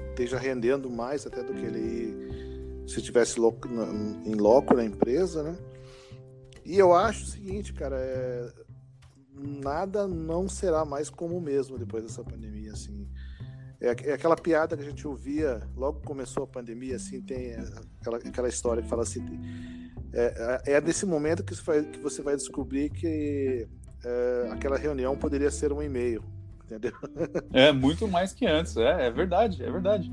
esteja 0.09 0.39
rendendo 0.39 0.89
mais 0.89 1.27
até 1.27 1.43
do 1.43 1.53
que 1.53 1.63
ele 1.63 2.83
se 2.87 3.01
tivesse 3.03 3.39
em 3.39 4.33
loco 4.33 4.73
na 4.73 4.83
empresa, 4.83 5.43
né? 5.43 5.55
E 6.65 6.75
eu 6.75 6.91
acho 6.91 7.25
o 7.25 7.27
seguinte, 7.27 7.71
cara, 7.71 7.97
é, 7.99 8.51
nada 9.31 10.07
não 10.07 10.49
será 10.49 10.83
mais 10.83 11.07
como 11.07 11.39
mesmo 11.39 11.77
depois 11.77 12.03
dessa 12.03 12.23
pandemia, 12.23 12.71
assim. 12.71 13.07
É, 13.79 13.89
é, 14.09 14.13
aquela 14.13 14.35
piada 14.35 14.75
que 14.75 14.81
a 14.81 14.89
gente 14.89 15.07
ouvia 15.07 15.61
logo 15.75 16.01
começou 16.01 16.45
a 16.45 16.47
pandemia, 16.47 16.95
assim, 16.95 17.21
tem 17.21 17.53
aquela, 18.01 18.17
aquela 18.17 18.49
história 18.49 18.81
que 18.81 18.89
fala 18.89 19.03
assim, 19.03 19.23
é, 20.13 20.61
é, 20.67 20.73
é 20.73 20.81
nesse 20.81 21.05
momento 21.05 21.43
que 21.43 21.53
vai, 21.55 21.83
que 21.83 21.99
você 21.99 22.21
vai 22.21 22.35
descobrir 22.35 22.89
que 22.89 23.67
é, 24.03 24.49
aquela 24.51 24.77
reunião 24.77 25.17
poderia 25.17 25.49
ser 25.49 25.73
um 25.73 25.81
e-mail, 25.81 26.23
entendeu? 26.65 26.93
É, 27.51 27.71
muito 27.71 28.07
mais 28.07 28.33
que 28.33 28.45
antes, 28.45 28.77
é, 28.77 29.07
é 29.07 29.11
verdade, 29.11 29.63
é 29.63 29.71
verdade. 29.71 30.11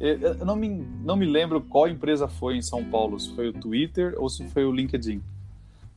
Eu 0.00 0.46
não 0.46 0.54
me, 0.54 0.68
não 1.02 1.16
me 1.16 1.26
lembro 1.26 1.60
qual 1.60 1.88
empresa 1.88 2.28
foi 2.28 2.56
em 2.56 2.62
São 2.62 2.84
Paulo, 2.84 3.18
se 3.18 3.34
foi 3.34 3.48
o 3.48 3.52
Twitter 3.52 4.14
ou 4.16 4.28
se 4.28 4.46
foi 4.48 4.64
o 4.64 4.70
LinkedIn. 4.70 5.20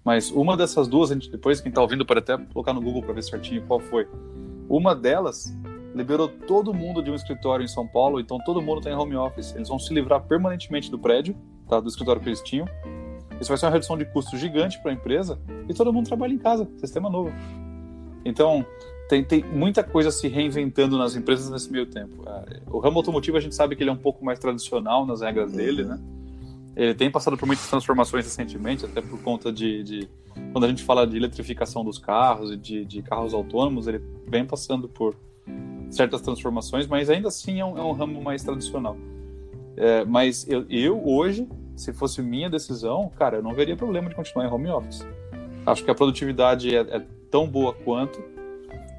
Mas 0.04 0.32
uma 0.32 0.58
dessas 0.58 0.88
duas, 0.88 1.12
a 1.12 1.14
gente, 1.14 1.30
depois 1.30 1.62
quem 1.62 1.70
está 1.70 1.82
ouvindo 1.82 2.04
pode 2.04 2.20
até 2.20 2.36
colocar 2.36 2.74
no 2.74 2.82
Google 2.82 3.04
para 3.04 3.14
ver 3.14 3.24
certinho 3.24 3.64
qual 3.68 3.80
foi. 3.80 4.08
Uma 4.68 4.96
delas 4.96 5.56
liberou 5.94 6.28
todo 6.28 6.74
mundo 6.74 7.04
de 7.04 7.12
um 7.12 7.16
escritório 7.16 7.64
em 7.64 7.68
São 7.68 7.88
Paulo, 7.88 8.20
então 8.20 8.40
todo 8.44 8.62
mundo 8.62 8.80
está 8.80 8.90
em 8.90 8.96
home 8.96 9.16
office. 9.16 9.54
Eles 9.54 9.70
vão 9.70 9.78
se 9.78 9.94
livrar 9.94 10.22
permanentemente 10.22 10.90
do 10.90 10.98
prédio, 10.98 11.36
tá, 11.70 11.80
do 11.80 11.88
escritório 11.88 12.22
que 12.22 12.30
eles 12.30 12.42
tinham. 12.42 12.66
Isso 13.42 13.50
vai 13.50 13.58
ser 13.58 13.66
uma 13.66 13.72
redução 13.72 13.98
de 13.98 14.06
custo 14.06 14.38
gigante 14.38 14.80
para 14.80 14.92
a 14.92 14.94
empresa 14.94 15.40
e 15.68 15.74
todo 15.74 15.92
mundo 15.92 16.06
trabalha 16.06 16.32
em 16.32 16.38
casa, 16.38 16.70
sistema 16.78 17.10
novo. 17.10 17.34
Então, 18.24 18.64
tem, 19.10 19.24
tem 19.24 19.44
muita 19.44 19.84
coisa 19.84 20.12
se 20.12 20.28
reinventando 20.28 20.96
nas 20.96 21.16
empresas 21.16 21.50
nesse 21.50 21.72
meio 21.72 21.88
tempo. 21.88 22.24
É, 22.26 22.62
o 22.70 22.78
ramo 22.78 23.00
automotivo 23.00 23.38
a 23.38 23.40
gente 23.40 23.56
sabe 23.56 23.76
que 23.76 23.82
ele 23.82 23.90
é 23.90 23.94
um 23.94 23.98
pouco 23.98 24.24
mais 24.24 24.38
tradicional 24.38 25.08
nas 25.08 25.22
regras 25.22 25.52
dele, 25.52 25.82
uhum. 25.82 25.90
né? 25.90 26.00
Ele 26.76 26.94
tem 26.94 27.12
passado 27.12 27.36
por 27.36 27.46
muitas 27.46 27.68
transformações 27.68 28.24
recentemente, 28.24 28.86
até 28.86 29.02
por 29.02 29.20
conta 29.22 29.52
de, 29.52 29.84
de 29.84 30.10
quando 30.54 30.64
a 30.64 30.68
gente 30.68 30.84
fala 30.84 31.06
de 31.06 31.18
eletrificação 31.18 31.84
dos 31.84 31.98
carros 31.98 32.52
e 32.52 32.58
de, 32.58 32.86
de, 32.86 33.02
carros 33.02 33.34
autônomos, 33.34 33.88
ele 33.88 34.02
vem 34.28 34.46
passando 34.46 34.88
por 34.88 35.16
certas 35.90 36.22
transformações, 36.22 36.88
mas 36.88 37.10
ainda 37.10 37.28
assim 37.28 37.60
é 37.60 37.66
um, 37.66 37.78
é 37.78 37.84
um 37.84 37.92
ramo 37.92 38.22
mais 38.22 38.44
tradicional. 38.44 38.96
É, 39.76 40.06
mas 40.06 40.48
eu, 40.48 40.66
eu, 40.70 41.06
hoje, 41.06 41.50
se 41.82 41.92
fosse 41.92 42.22
minha 42.22 42.48
decisão, 42.48 43.12
cara, 43.18 43.38
eu 43.38 43.42
não 43.42 43.56
veria 43.56 43.76
problema 43.76 44.08
de 44.08 44.14
continuar 44.14 44.46
em 44.46 44.52
home 44.52 44.70
office. 44.70 45.04
Acho 45.66 45.84
que 45.84 45.90
a 45.90 45.96
produtividade 45.96 46.76
é, 46.76 46.82
é 46.82 47.06
tão 47.32 47.48
boa 47.48 47.74
quanto. 47.74 48.24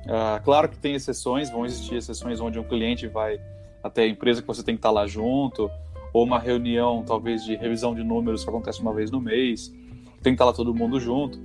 É, 0.04 0.40
claro 0.40 0.68
que 0.68 0.76
tem 0.76 0.94
exceções, 0.94 1.48
vão 1.48 1.64
existir 1.64 1.94
exceções 1.94 2.40
onde 2.40 2.58
um 2.58 2.64
cliente 2.64 3.06
vai 3.06 3.40
até 3.84 4.02
a 4.02 4.08
empresa 4.08 4.40
que 4.40 4.48
você 4.48 4.64
tem 4.64 4.74
que 4.74 4.80
estar 4.80 4.90
lá 4.90 5.06
junto, 5.06 5.70
ou 6.12 6.24
uma 6.24 6.40
reunião, 6.40 7.04
talvez, 7.06 7.44
de 7.44 7.54
revisão 7.54 7.94
de 7.94 8.02
números 8.02 8.42
que 8.42 8.50
acontece 8.50 8.80
uma 8.80 8.92
vez 8.92 9.12
no 9.12 9.20
mês, 9.20 9.72
tem 10.20 10.32
que 10.32 10.34
estar 10.34 10.44
lá 10.44 10.52
todo 10.52 10.74
mundo 10.74 10.98
junto. 10.98 11.38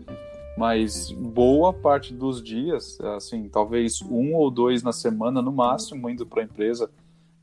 Mas 0.58 1.12
boa 1.12 1.72
parte 1.72 2.16
dos 2.16 2.42
dias, 2.42 3.00
assim, 3.16 3.48
talvez 3.48 4.02
um 4.02 4.34
ou 4.34 4.50
dois 4.50 4.82
na 4.82 4.92
semana 4.92 5.40
no 5.40 5.52
máximo, 5.52 6.10
indo 6.10 6.26
para 6.26 6.42
a 6.42 6.46
empresa 6.46 6.90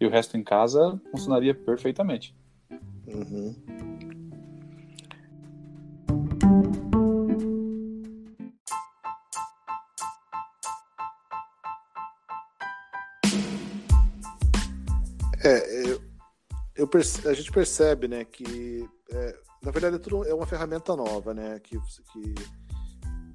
e 0.00 0.04
o 0.04 0.10
resto 0.10 0.36
em 0.36 0.42
casa, 0.42 1.00
funcionaria 1.12 1.54
perfeitamente. 1.54 2.34
Uhum. 3.06 3.54
É, 15.44 15.90
eu, 15.90 16.00
eu 16.74 16.88
perce... 16.88 17.28
a 17.28 17.34
gente 17.34 17.52
percebe, 17.52 18.08
né, 18.08 18.24
que 18.24 18.88
é, 19.10 19.38
na 19.62 19.70
verdade 19.70 19.98
tudo 19.98 20.24
é 20.24 20.32
uma 20.32 20.46
ferramenta 20.46 20.96
nova, 20.96 21.34
né, 21.34 21.60
que 21.60 21.78
que, 21.78 22.34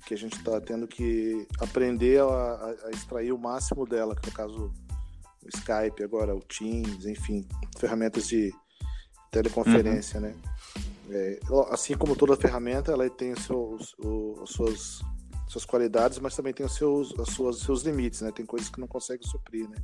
que 0.08 0.13
a 0.15 0.17
gente 0.17 0.36
está 0.36 0.60
tendo 0.60 0.88
que 0.88 1.47
aprender 1.60 2.19
a, 2.21 2.75
a, 2.86 2.89
extrair 2.89 3.32
o 3.32 3.38
máximo 3.38 3.86
dela, 3.86 4.15
que 4.15 4.27
no 4.27 4.34
caso 4.34 4.73
o 5.43 5.47
Skype, 5.55 6.03
agora 6.03 6.36
o 6.36 6.39
Teams, 6.39 7.05
enfim, 7.05 7.47
ferramentas 7.77 8.27
de 8.27 8.51
teleconferência, 9.32 10.20
uhum. 10.20 10.28
né. 10.28 10.36
É, 11.12 11.39
assim 11.72 11.98
como 11.98 12.15
toda 12.15 12.36
ferramenta, 12.36 12.92
ela 12.92 13.10
tem 13.10 13.34
os 13.34 13.44
seus, 13.44 13.96
os, 13.98 14.42
as 14.42 14.50
suas, 14.52 15.02
suas 15.48 15.65
qualidades, 15.65 16.20
mas 16.20 16.36
também 16.36 16.54
tem 16.54 16.65
os 16.65 16.76
seus, 16.76 17.18
as 17.20 17.30
suas, 17.30 17.60
seus 17.60 17.82
limites, 17.82 18.22
né? 18.22 18.32
Tem 18.32 18.46
coisas 18.46 18.70
que 18.70 18.80
não 18.80 18.88
consegue 18.88 19.26
suprir, 19.28 19.68
né? 19.68 19.78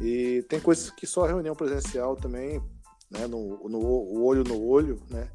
E 0.00 0.42
tem 0.48 0.60
coisas 0.60 0.90
que 0.90 1.06
só 1.06 1.24
a 1.24 1.28
reunião 1.28 1.54
presencial 1.54 2.16
também, 2.16 2.60
né, 3.10 3.26
no, 3.26 3.68
no 3.68 4.22
olho 4.22 4.44
no 4.44 4.60
olho, 4.60 5.00
né, 5.08 5.28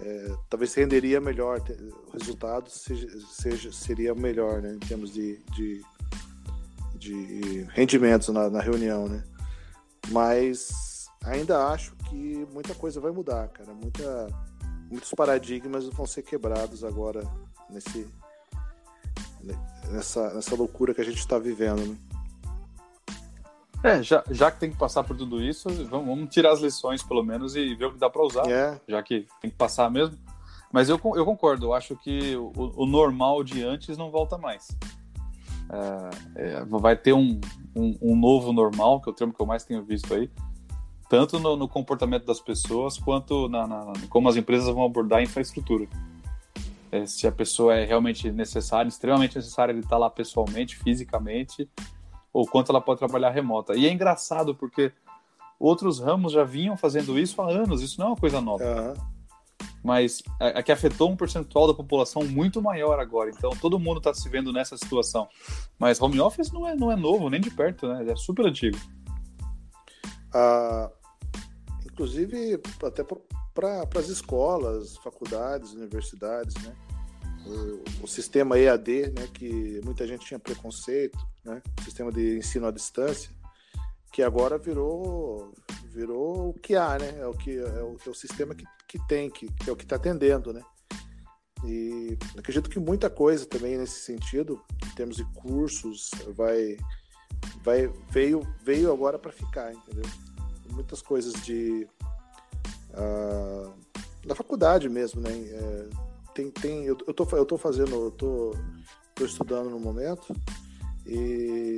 é, 0.00 0.36
talvez 0.48 0.74
renderia 0.74 1.20
melhor, 1.20 1.60
o 2.06 2.10
resultado 2.12 2.70
seja, 2.70 3.08
seja, 3.30 3.72
seria 3.72 4.14
melhor, 4.14 4.62
né, 4.62 4.74
em 4.74 4.78
termos 4.78 5.12
de, 5.12 5.38
de, 5.54 5.82
de 6.94 7.66
rendimentos 7.70 8.28
na, 8.28 8.48
na 8.50 8.60
reunião, 8.60 9.08
né. 9.08 9.24
Mas 10.10 10.87
ainda 11.24 11.66
acho 11.68 11.94
que 12.08 12.46
muita 12.52 12.74
coisa 12.74 13.00
vai 13.00 13.10
mudar, 13.10 13.48
cara. 13.48 13.72
Muita, 13.72 14.28
muitos 14.90 15.10
paradigmas 15.12 15.86
vão 15.88 16.06
ser 16.06 16.22
quebrados 16.22 16.84
agora 16.84 17.22
nesse, 17.70 18.08
nessa, 19.90 20.34
nessa 20.34 20.54
loucura 20.54 20.94
que 20.94 21.00
a 21.00 21.04
gente 21.04 21.18
está 21.18 21.38
vivendo, 21.38 21.86
né? 21.86 21.96
É, 23.82 24.02
já, 24.02 24.24
já 24.28 24.50
que 24.50 24.58
tem 24.58 24.70
que 24.70 24.76
passar 24.76 25.04
por 25.04 25.16
tudo 25.16 25.40
isso, 25.40 25.68
vamos, 25.84 26.08
vamos 26.08 26.30
tirar 26.30 26.50
as 26.52 26.60
lições, 26.60 27.00
pelo 27.00 27.22
menos, 27.22 27.54
e 27.54 27.76
ver 27.76 27.86
o 27.86 27.92
que 27.92 27.98
dá 27.98 28.10
para 28.10 28.22
usar, 28.22 28.50
é. 28.50 28.80
já 28.88 29.00
que 29.02 29.26
tem 29.40 29.50
que 29.50 29.56
passar 29.56 29.88
mesmo. 29.88 30.18
Mas 30.72 30.88
eu, 30.88 31.00
eu 31.14 31.24
concordo, 31.24 31.66
eu 31.66 31.72
acho 31.72 31.96
que 31.96 32.36
o, 32.36 32.52
o 32.76 32.86
normal 32.86 33.42
de 33.44 33.62
antes 33.62 33.96
não 33.96 34.10
volta 34.10 34.36
mais. 34.36 34.68
É, 35.70 36.56
é, 36.56 36.64
vai 36.64 36.96
ter 36.96 37.12
um, 37.12 37.40
um, 37.74 37.96
um, 38.02 38.16
novo 38.16 38.52
normal, 38.52 39.00
que 39.00 39.08
é 39.08 39.12
o 39.12 39.14
termo 39.14 39.32
que 39.32 39.40
eu 39.40 39.46
mais 39.46 39.64
tenho 39.64 39.84
visto 39.84 40.12
aí, 40.12 40.30
tanto 41.08 41.38
no, 41.38 41.56
no 41.56 41.66
comportamento 41.66 42.24
das 42.24 42.40
pessoas, 42.40 42.98
quanto 42.98 43.48
na, 43.48 43.66
na, 43.66 43.92
como 44.10 44.28
as 44.28 44.36
empresas 44.36 44.72
vão 44.72 44.84
abordar 44.84 45.20
a 45.20 45.22
infraestrutura. 45.22 45.88
É, 46.92 47.06
se 47.06 47.26
a 47.26 47.32
pessoa 47.32 47.74
é 47.74 47.84
realmente 47.84 48.30
necessária, 48.30 48.88
extremamente 48.88 49.36
necessária 49.36 49.72
ele 49.72 49.80
estar 49.80 49.90
tá 49.90 49.98
lá 49.98 50.10
pessoalmente, 50.10 50.76
fisicamente, 50.76 51.68
ou 52.32 52.46
quanto 52.46 52.70
ela 52.70 52.80
pode 52.80 52.98
trabalhar 52.98 53.30
remota. 53.30 53.74
E 53.74 53.86
é 53.86 53.92
engraçado 53.92 54.54
porque 54.54 54.92
outros 55.58 55.98
ramos 55.98 56.32
já 56.32 56.44
vinham 56.44 56.76
fazendo 56.76 57.18
isso 57.18 57.40
há 57.40 57.50
anos, 57.50 57.82
isso 57.82 57.98
não 57.98 58.08
é 58.08 58.10
uma 58.10 58.16
coisa 58.16 58.40
nova. 58.40 58.64
Uhum. 58.64 59.18
Mas 59.82 60.22
é, 60.40 60.58
é 60.58 60.62
que 60.62 60.72
afetou 60.72 61.10
um 61.10 61.16
percentual 61.16 61.66
da 61.66 61.74
população 61.74 62.22
muito 62.24 62.60
maior 62.60 62.98
agora, 63.00 63.30
então 63.30 63.50
todo 63.60 63.78
mundo 63.78 63.98
está 63.98 64.12
se 64.12 64.28
vendo 64.28 64.52
nessa 64.52 64.76
situação. 64.76 65.28
Mas 65.78 66.00
home 66.00 66.20
office 66.20 66.52
não 66.52 66.66
é, 66.66 66.74
não 66.74 66.92
é 66.92 66.96
novo, 66.96 67.30
nem 67.30 67.40
de 67.40 67.50
perto, 67.50 67.88
né? 67.88 68.04
É 68.10 68.16
super 68.16 68.46
antigo. 68.46 68.78
Ah, 70.34 70.90
inclusive, 71.98 72.60
até 72.84 73.02
para 73.52 73.82
as 73.96 74.08
escolas, 74.08 74.96
faculdades, 74.98 75.72
universidades, 75.72 76.54
né? 76.62 76.72
o, 77.44 78.04
o, 78.04 78.06
sistema 78.06 78.56
EAD, 78.56 79.10
né, 79.10 79.26
que 79.34 79.80
muita 79.84 80.06
gente 80.06 80.24
tinha 80.24 80.38
preconceito, 80.38 81.18
né, 81.44 81.60
o 81.80 81.82
sistema 81.82 82.12
de 82.12 82.38
ensino 82.38 82.68
à 82.68 82.70
distância, 82.70 83.30
que 84.12 84.22
agora 84.22 84.56
virou 84.56 85.52
virou 85.92 86.50
o 86.50 86.54
que 86.54 86.76
há, 86.76 86.98
né, 86.98 87.18
é 87.18 87.26
o 87.26 87.32
que 87.32 87.58
é 87.58 87.82
o, 87.82 87.96
é 88.06 88.08
o 88.08 88.14
sistema 88.14 88.54
que, 88.54 88.64
que 88.86 89.04
tem, 89.08 89.28
que, 89.28 89.52
que 89.52 89.68
é 89.68 89.72
o 89.72 89.76
que 89.76 89.84
está 89.84 89.96
atendendo, 89.96 90.52
né. 90.52 90.62
E 91.64 92.16
acredito 92.36 92.70
que 92.70 92.78
muita 92.78 93.10
coisa 93.10 93.44
também 93.44 93.76
nesse 93.76 94.02
sentido, 94.02 94.62
em 94.86 94.94
termos 94.94 95.16
de 95.16 95.24
cursos, 95.34 96.10
vai 96.36 96.76
vai 97.64 97.88
veio 98.10 98.46
veio 98.62 98.92
agora 98.92 99.18
para 99.18 99.32
ficar, 99.32 99.72
entendeu? 99.72 100.04
Muitas 100.72 101.02
coisas 101.02 101.32
de 101.42 101.88
uh, 102.90 103.72
da 104.26 104.34
faculdade 104.34 104.88
mesmo, 104.88 105.20
né? 105.20 105.30
É, 105.30 105.88
tem, 106.34 106.50
tem 106.50 106.84
eu, 106.84 106.96
eu, 107.06 107.14
tô, 107.14 107.26
eu 107.36 107.44
tô 107.44 107.58
fazendo, 107.58 107.94
eu 107.94 108.10
tô, 108.10 108.54
tô 109.14 109.24
estudando 109.24 109.70
no 109.70 109.80
momento 109.80 110.34
e 111.06 111.76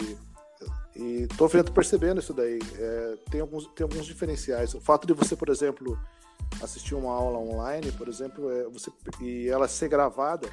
E 0.94 1.26
tô 1.38 1.46
vendo, 1.48 1.72
percebendo 1.72 2.20
isso 2.20 2.34
daí. 2.34 2.58
É, 2.76 3.16
tem, 3.30 3.40
alguns, 3.40 3.66
tem 3.68 3.84
alguns 3.84 4.04
diferenciais. 4.04 4.74
O 4.74 4.80
fato 4.80 5.06
de 5.06 5.14
você, 5.14 5.34
por 5.36 5.48
exemplo, 5.48 5.98
assistir 6.62 6.94
uma 6.94 7.12
aula 7.12 7.38
online, 7.38 7.90
por 7.92 8.08
exemplo, 8.08 8.50
é, 8.50 8.64
você, 8.68 8.90
e 9.20 9.48
ela 9.48 9.68
ser 9.68 9.88
gravada, 9.88 10.48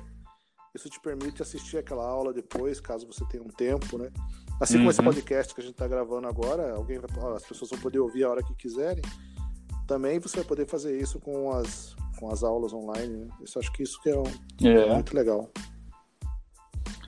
isso 0.73 0.89
te 0.89 0.99
permite 1.01 1.41
assistir 1.41 1.77
aquela 1.77 2.05
aula 2.05 2.31
depois, 2.31 2.79
caso 2.79 3.07
você 3.07 3.25
tenha 3.25 3.43
um 3.43 3.49
tempo, 3.49 3.97
né? 3.97 4.09
Assim 4.59 4.75
uhum. 4.75 4.79
como 4.81 4.91
esse 4.91 4.99
uhum. 4.99 5.05
podcast 5.05 5.53
que 5.53 5.61
a 5.61 5.63
gente 5.63 5.73
está 5.73 5.87
gravando 5.87 6.27
agora, 6.27 6.73
alguém 6.75 6.99
vai, 6.99 7.35
as 7.35 7.45
pessoas 7.45 7.69
vão 7.69 7.79
poder 7.79 7.99
ouvir 7.99 8.23
a 8.23 8.29
hora 8.29 8.43
que 8.43 8.53
quiserem. 8.55 9.03
Também 9.85 10.19
você 10.19 10.37
vai 10.37 10.45
poder 10.45 10.67
fazer 10.67 10.99
isso 10.99 11.19
com 11.19 11.51
as, 11.51 11.95
com 12.19 12.31
as 12.31 12.43
aulas 12.43 12.73
online. 12.73 13.25
Né? 13.25 13.27
Eu 13.39 13.61
acho 13.61 13.71
que 13.71 13.83
isso 13.83 14.01
que 14.01 14.09
é, 14.09 14.17
um, 14.17 14.23
é. 14.63 14.87
é 14.87 14.93
muito 14.93 15.15
legal. 15.15 15.49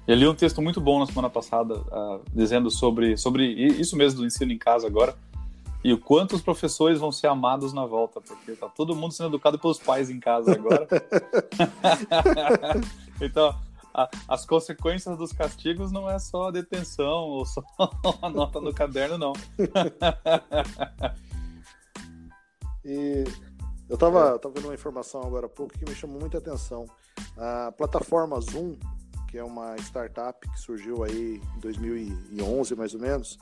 Eu 0.07 0.15
li 0.15 0.27
um 0.27 0.33
texto 0.33 0.61
muito 0.61 0.79
bom 0.79 0.99
na 0.99 1.05
semana 1.05 1.29
passada, 1.29 1.75
uh, 1.75 2.21
dizendo 2.33 2.71
sobre, 2.71 3.15
sobre 3.17 3.45
isso 3.45 3.95
mesmo 3.95 4.21
do 4.21 4.25
ensino 4.25 4.51
em 4.51 4.57
casa 4.57 4.87
agora, 4.87 5.15
e 5.83 5.93
o 5.93 5.99
quanto 5.99 6.35
os 6.35 6.41
professores 6.41 6.99
vão 6.99 7.11
ser 7.11 7.27
amados 7.27 7.73
na 7.73 7.85
volta, 7.85 8.19
porque 8.19 8.53
tá 8.53 8.67
todo 8.67 8.95
mundo 8.95 9.13
sendo 9.13 9.29
educado 9.29 9.59
pelos 9.59 9.77
pais 9.77 10.09
em 10.09 10.19
casa 10.19 10.53
agora. 10.53 10.87
então, 13.21 13.55
a, 13.93 14.09
as 14.27 14.45
consequências 14.45 15.17
dos 15.17 15.31
castigos 15.31 15.91
não 15.91 16.09
é 16.09 16.19
só 16.19 16.47
a 16.47 16.51
detenção 16.51 17.25
ou 17.25 17.45
só 17.45 17.63
a 18.21 18.29
nota 18.29 18.59
no 18.59 18.73
caderno, 18.73 19.17
não. 19.17 19.33
e 22.85 23.23
eu 23.87 23.95
estava 23.95 24.37
tava 24.39 24.53
vendo 24.53 24.65
uma 24.65 24.73
informação 24.73 25.21
agora 25.21 25.47
há 25.47 25.49
pouco 25.49 25.77
que 25.77 25.89
me 25.89 25.95
chamou 25.95 26.19
muita 26.19 26.37
atenção. 26.37 26.85
A 27.37 27.71
plataforma 27.71 28.39
Zoom 28.39 28.77
que 29.29 29.37
é 29.37 29.43
uma 29.43 29.75
startup 29.77 30.47
que 30.49 30.59
surgiu 30.59 31.03
aí 31.03 31.39
em 31.55 31.59
2011, 31.59 32.75
mais 32.75 32.95
ou 32.95 32.99
menos, 32.99 33.37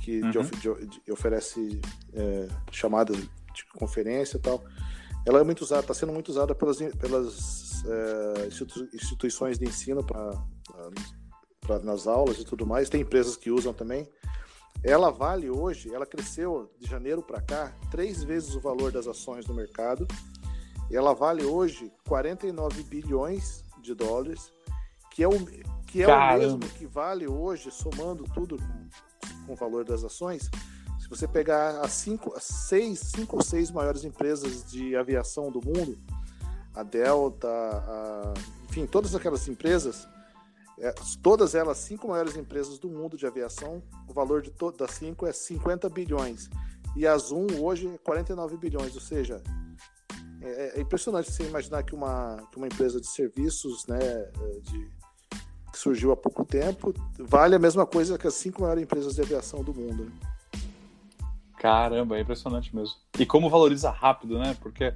que 0.00 0.20
uhum. 0.20 0.30
de, 0.30 0.86
de, 0.86 1.12
oferece 1.12 1.80
é, 2.12 2.48
chamadas 2.72 3.16
de 3.16 3.64
conferência 3.76 4.36
e 4.36 4.40
tal. 4.40 4.62
Ela 5.24 5.40
é 5.40 5.44
muito 5.44 5.62
usada, 5.62 5.82
está 5.82 5.94
sendo 5.94 6.12
muito 6.12 6.30
usada 6.30 6.52
pelas, 6.52 6.78
pelas 6.78 7.32
é, 7.86 8.48
instituições 8.94 9.58
de 9.58 9.64
ensino 9.64 10.04
para 10.04 11.78
nas 11.82 12.06
aulas 12.06 12.38
e 12.38 12.44
tudo 12.44 12.66
mais. 12.66 12.88
Tem 12.88 13.00
empresas 13.00 13.36
que 13.36 13.50
usam 13.50 13.72
também. 13.72 14.08
Ela 14.82 15.10
vale 15.10 15.48
hoje, 15.48 15.94
ela 15.94 16.04
cresceu 16.04 16.70
de 16.80 16.88
janeiro 16.88 17.22
para 17.22 17.40
cá 17.40 17.72
três 17.90 18.24
vezes 18.24 18.54
o 18.54 18.60
valor 18.60 18.90
das 18.90 19.06
ações 19.06 19.46
no 19.46 19.54
mercado. 19.54 20.06
Ela 20.90 21.14
vale 21.14 21.44
hoje 21.44 21.92
49 22.08 22.82
bilhões 22.82 23.64
de 23.80 23.94
dólares 23.94 24.52
que 25.14 25.22
é 25.22 25.28
o, 25.28 25.32
que 25.86 26.02
é 26.02 26.08
o 26.08 26.38
mesmo 26.38 26.58
que 26.60 26.86
vale 26.86 27.26
hoje, 27.26 27.70
somando 27.70 28.24
tudo 28.34 28.56
com, 28.56 29.46
com 29.46 29.52
o 29.52 29.56
valor 29.56 29.84
das 29.84 30.02
ações. 30.02 30.50
Se 30.98 31.08
você 31.08 31.28
pegar 31.28 31.80
as 31.80 31.92
cinco, 31.92 32.34
as 32.34 32.44
seis, 32.44 32.98
cinco 32.98 33.36
ou 33.36 33.42
seis 33.42 33.70
maiores 33.70 34.04
empresas 34.04 34.64
de 34.70 34.96
aviação 34.96 35.50
do 35.50 35.60
mundo, 35.60 35.98
a 36.74 36.82
Delta, 36.82 37.48
a, 37.48 38.34
enfim, 38.68 38.86
todas 38.86 39.14
aquelas 39.14 39.46
empresas, 39.48 40.08
é, 40.78 40.92
todas 41.22 41.54
elas, 41.54 41.78
cinco 41.78 42.08
maiores 42.08 42.36
empresas 42.36 42.78
do 42.78 42.88
mundo 42.88 43.16
de 43.16 43.26
aviação, 43.26 43.82
o 44.08 44.12
valor 44.12 44.42
de 44.42 44.50
todas 44.50 44.78
das 44.78 44.92
cinco 44.92 45.26
é 45.26 45.32
50 45.32 45.88
bilhões. 45.88 46.48
E 46.96 47.06
a 47.06 47.16
Zoom 47.16 47.46
hoje 47.60 47.88
é 47.88 47.98
49 47.98 48.56
bilhões, 48.56 48.94
ou 48.94 49.00
seja, 49.00 49.42
é, 50.40 50.78
é 50.78 50.80
impressionante 50.80 51.30
você 51.30 51.44
imaginar 51.44 51.82
que 51.82 51.94
uma, 51.94 52.36
que 52.50 52.56
uma 52.56 52.66
empresa 52.66 53.00
de 53.00 53.06
serviços, 53.06 53.86
né, 53.86 53.98
de, 54.62 54.90
que 55.72 55.78
surgiu 55.78 56.12
há 56.12 56.16
pouco 56.16 56.44
tempo, 56.44 56.92
vale 57.18 57.54
a 57.54 57.58
mesma 57.58 57.86
coisa 57.86 58.18
que 58.18 58.26
as 58.26 58.34
cinco 58.34 58.62
maiores 58.62 58.82
empresas 58.82 59.14
de 59.14 59.22
aviação 59.22 59.62
do 59.62 59.72
mundo. 59.72 60.04
Né? 60.04 60.12
Caramba, 61.58 62.18
é 62.18 62.20
impressionante 62.20 62.74
mesmo. 62.74 62.96
E 63.18 63.24
como 63.24 63.48
valoriza 63.48 63.88
rápido, 63.88 64.36
né? 64.36 64.56
Porque 64.60 64.92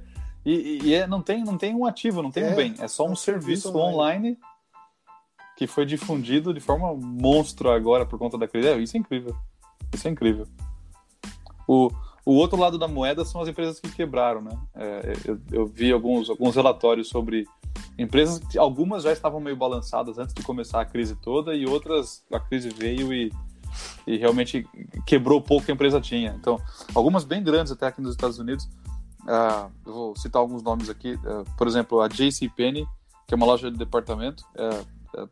e, 0.49 0.79
e 0.83 0.93
é, 0.93 1.05
não 1.05 1.21
tem 1.21 1.43
não 1.43 1.57
tem 1.57 1.75
um 1.75 1.85
ativo, 1.85 2.21
não 2.21 2.31
tem 2.31 2.43
é, 2.43 2.51
um 2.51 2.55
bem, 2.55 2.73
é 2.79 2.87
só 2.87 3.03
um, 3.03 3.09
é 3.09 3.11
um 3.11 3.15
serviço, 3.15 3.63
serviço 3.63 3.77
online. 3.77 4.29
online. 4.29 4.37
que 5.57 5.67
foi 5.67 5.85
difundido 5.85 6.53
de 6.53 6.59
forma 6.59 6.93
monstro 6.93 7.69
agora 7.69 8.05
por 8.05 8.17
conta 8.17 8.37
da 8.37 8.47
crise. 8.47 8.67
É, 8.69 8.77
isso 8.77 8.95
é 8.95 8.99
incrível. 8.99 9.35
Isso 9.93 10.07
é 10.07 10.11
incrível. 10.11 10.47
O, 11.67 11.91
o 12.25 12.33
outro 12.33 12.57
lado 12.57 12.77
da 12.77 12.87
moeda 12.87 13.25
são 13.25 13.41
as 13.41 13.47
empresas 13.47 13.79
que 13.79 13.89
quebraram, 13.89 14.41
né? 14.41 14.57
É, 14.75 15.13
eu, 15.25 15.39
eu, 15.51 15.65
vi 15.65 15.91
alguns, 15.91 16.29
alguns 16.29 16.55
relatórios 16.55 17.09
sobre 17.09 17.45
empresas, 17.97 18.41
algumas 18.57 19.03
já 19.03 19.11
estavam 19.11 19.39
meio 19.39 19.55
balançadas 19.55 20.17
antes 20.17 20.33
de 20.33 20.43
começar 20.43 20.79
a 20.79 20.85
crise 20.85 21.15
toda 21.15 21.55
e 21.55 21.65
outras 21.65 22.23
a 22.31 22.39
crise 22.39 22.69
veio 22.69 23.11
e, 23.13 23.31
e 24.05 24.17
realmente 24.17 24.65
quebrou 25.05 25.41
pouco 25.41 25.65
que 25.65 25.71
a 25.71 25.73
empresa 25.73 25.99
tinha. 25.99 26.35
Então, 26.39 26.59
algumas 26.93 27.23
bem 27.23 27.43
grandes 27.43 27.71
até 27.71 27.87
aqui 27.87 28.01
nos 28.01 28.11
Estados 28.11 28.39
Unidos. 28.39 28.69
Uh, 29.27 29.69
eu 29.85 29.93
vou 29.93 30.15
citar 30.15 30.41
alguns 30.41 30.63
nomes 30.63 30.89
aqui. 30.89 31.15
Uh, 31.15 31.43
por 31.57 31.67
exemplo, 31.67 31.99
a 31.99 32.07
JCPenney, 32.07 32.87
que 33.27 33.33
é 33.33 33.35
uma 33.35 33.45
loja 33.45 33.69
de 33.69 33.77
departamento. 33.77 34.43
Uh, 34.55 35.21
uh 35.23 35.29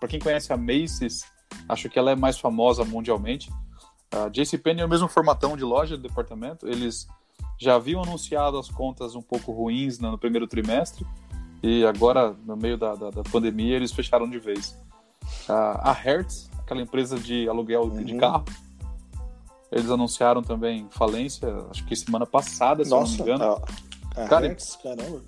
Para 0.00 0.08
quem 0.08 0.18
conhece 0.18 0.52
a 0.52 0.56
Macy's, 0.56 1.24
acho 1.68 1.88
que 1.88 1.98
ela 1.98 2.10
é 2.10 2.16
mais 2.16 2.38
famosa 2.38 2.84
mundialmente. 2.84 3.50
A 4.10 4.28
JCPenney 4.28 4.82
é 4.82 4.84
o 4.84 4.88
mesmo 4.88 5.08
formatão 5.08 5.56
de 5.56 5.64
loja 5.64 5.96
de 5.96 6.02
departamento. 6.02 6.66
Eles 6.66 7.06
já 7.58 7.76
haviam 7.76 8.02
anunciado 8.02 8.58
as 8.58 8.68
contas 8.68 9.14
um 9.14 9.22
pouco 9.22 9.52
ruins 9.52 9.98
no 9.98 10.18
primeiro 10.18 10.46
trimestre 10.46 11.06
e 11.62 11.84
agora, 11.84 12.34
no 12.44 12.56
meio 12.56 12.76
da, 12.76 12.94
da, 12.94 13.10
da 13.10 13.22
pandemia, 13.22 13.76
eles 13.76 13.92
fecharam 13.92 14.28
de 14.28 14.38
vez. 14.38 14.78
a 15.48 15.92
Hertz, 15.92 16.50
aquela 16.58 16.82
empresa 16.82 17.18
de 17.18 17.48
aluguel 17.48 17.84
uhum. 17.84 18.04
de 18.04 18.16
carro, 18.16 18.44
eles 19.70 19.90
anunciaram 19.90 20.42
também 20.42 20.86
falência, 20.90 21.48
acho 21.70 21.84
que 21.86 21.96
semana 21.96 22.26
passada, 22.26 22.84
se 22.84 22.90
Nossa, 22.90 23.18
não 23.18 23.24
me 23.24 23.32
engano. 23.32 23.62
A, 24.16 24.24
a 24.24 24.28
Cara, 24.28 24.46
Hertz, 24.46 24.76
caramba. 24.82 25.22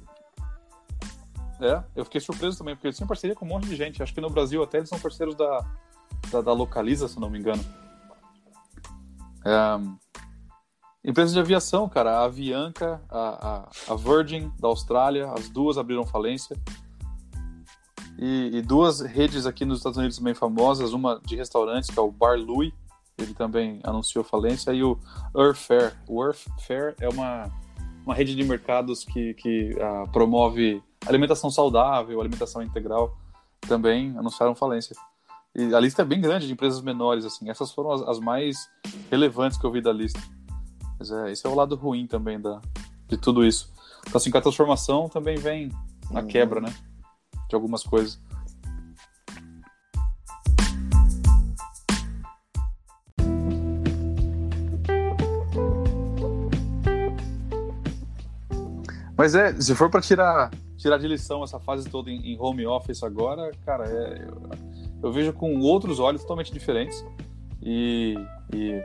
É, 1.60 1.82
eu 1.96 2.04
fiquei 2.04 2.20
surpreso 2.20 2.56
também, 2.56 2.74
porque 2.76 2.86
eles 2.86 2.96
têm 2.96 3.06
parceria 3.06 3.34
com 3.34 3.44
um 3.44 3.48
monte 3.48 3.66
de 3.66 3.74
gente. 3.74 4.02
Acho 4.02 4.14
que 4.14 4.20
no 4.20 4.30
Brasil 4.30 4.62
até 4.62 4.78
eles 4.78 4.88
são 4.88 4.98
parceiros 4.98 5.34
da, 5.34 5.64
da, 6.30 6.40
da 6.40 6.52
Localiza, 6.52 7.08
se 7.08 7.18
não 7.18 7.28
me 7.28 7.38
engano. 7.38 7.64
É, 9.44 9.98
Empresas 11.04 11.32
de 11.32 11.40
aviação, 11.40 11.88
cara, 11.88 12.18
a 12.18 12.24
Avianca, 12.24 13.00
a, 13.08 13.68
a, 13.88 13.92
a, 13.92 13.96
Virgin 13.96 14.52
da 14.58 14.68
Austrália, 14.68 15.30
as 15.32 15.48
duas 15.48 15.78
abriram 15.78 16.04
falência. 16.04 16.56
E, 18.18 18.50
e, 18.52 18.62
duas 18.62 19.00
redes 19.00 19.46
aqui 19.46 19.64
nos 19.64 19.78
Estados 19.78 19.96
Unidos 19.96 20.18
também 20.18 20.34
famosas, 20.34 20.92
uma 20.92 21.20
de 21.24 21.36
restaurantes, 21.36 21.88
que 21.88 21.98
é 21.98 22.02
o 22.02 22.10
Bar 22.10 22.36
Louie, 22.36 22.74
ele 23.18 23.34
também 23.34 23.80
anunciou 23.82 24.24
falência, 24.24 24.72
e 24.72 24.82
o 24.82 24.98
Earthfare. 25.36 25.92
O 26.08 26.24
Earthfare 26.24 26.94
é 27.00 27.08
uma, 27.08 27.50
uma 28.04 28.14
rede 28.14 28.34
de 28.34 28.44
mercados 28.44 29.04
que, 29.04 29.34
que 29.34 29.74
uh, 29.74 30.08
promove 30.10 30.82
alimentação 31.06 31.50
saudável, 31.50 32.20
alimentação 32.20 32.62
integral, 32.62 33.16
também 33.60 34.16
anunciaram 34.16 34.54
falência. 34.54 34.96
E 35.54 35.74
a 35.74 35.80
lista 35.80 36.02
é 36.02 36.04
bem 36.04 36.20
grande 36.20 36.46
de 36.46 36.52
empresas 36.52 36.80
menores, 36.80 37.24
assim. 37.24 37.50
Essas 37.50 37.72
foram 37.72 37.90
as, 37.90 38.02
as 38.02 38.20
mais 38.20 38.68
relevantes 39.10 39.58
que 39.58 39.64
eu 39.64 39.72
vi 39.72 39.80
da 39.80 39.92
lista. 39.92 40.20
Mas 40.98 41.10
é, 41.10 41.32
esse 41.32 41.46
é 41.46 41.50
o 41.50 41.54
lado 41.54 41.74
ruim 41.74 42.06
também 42.06 42.40
da, 42.40 42.60
de 43.08 43.16
tudo 43.16 43.44
isso. 43.44 43.72
Então, 44.02 44.16
assim, 44.16 44.30
com 44.30 44.38
a 44.38 44.40
transformação 44.40 45.08
também 45.08 45.36
vem 45.36 45.70
a 46.14 46.20
uhum. 46.20 46.26
quebra, 46.26 46.60
né? 46.60 46.72
De 47.48 47.54
algumas 47.54 47.82
coisas. 47.82 48.20
Mas 59.18 59.34
é, 59.34 59.52
se 59.60 59.74
for 59.74 59.90
para 59.90 60.00
tirar, 60.00 60.48
tirar 60.76 60.96
de 60.96 61.08
lição 61.08 61.42
essa 61.42 61.58
fase 61.58 61.90
toda 61.90 62.08
em, 62.08 62.38
home 62.40 62.64
office 62.64 63.02
agora, 63.02 63.50
cara, 63.66 63.84
é, 63.84 64.24
eu, 64.28 64.50
eu, 65.02 65.12
vejo 65.12 65.32
com 65.32 65.58
outros 65.58 65.98
olhos 65.98 66.22
totalmente 66.22 66.52
diferentes. 66.52 67.04
E, 67.60 68.14
e 68.54 68.80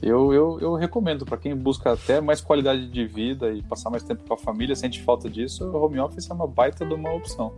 eu, 0.00 0.32
eu, 0.32 0.60
eu 0.60 0.74
recomendo 0.74 1.24
para 1.24 1.36
quem 1.38 1.56
busca 1.56 1.92
até 1.92 2.20
mais 2.20 2.40
qualidade 2.40 2.86
de 2.86 3.04
vida 3.04 3.50
e 3.50 3.64
passar 3.64 3.90
mais 3.90 4.04
tempo 4.04 4.22
com 4.22 4.34
a 4.34 4.38
família, 4.38 4.76
sente 4.76 5.02
falta 5.02 5.28
disso, 5.28 5.64
o 5.64 5.76
home 5.76 5.98
office 5.98 6.30
é 6.30 6.32
uma 6.32 6.46
baita 6.46 6.86
de 6.86 6.94
uma 6.94 7.12
opção. 7.12 7.52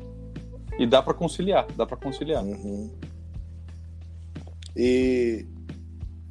E 0.78 0.86
dá 0.86 1.02
para 1.02 1.12
conciliar, 1.12 1.66
dá 1.76 1.84
para 1.84 1.98
conciliar. 1.98 2.42
Uhum. 2.42 2.90
E 4.74 5.46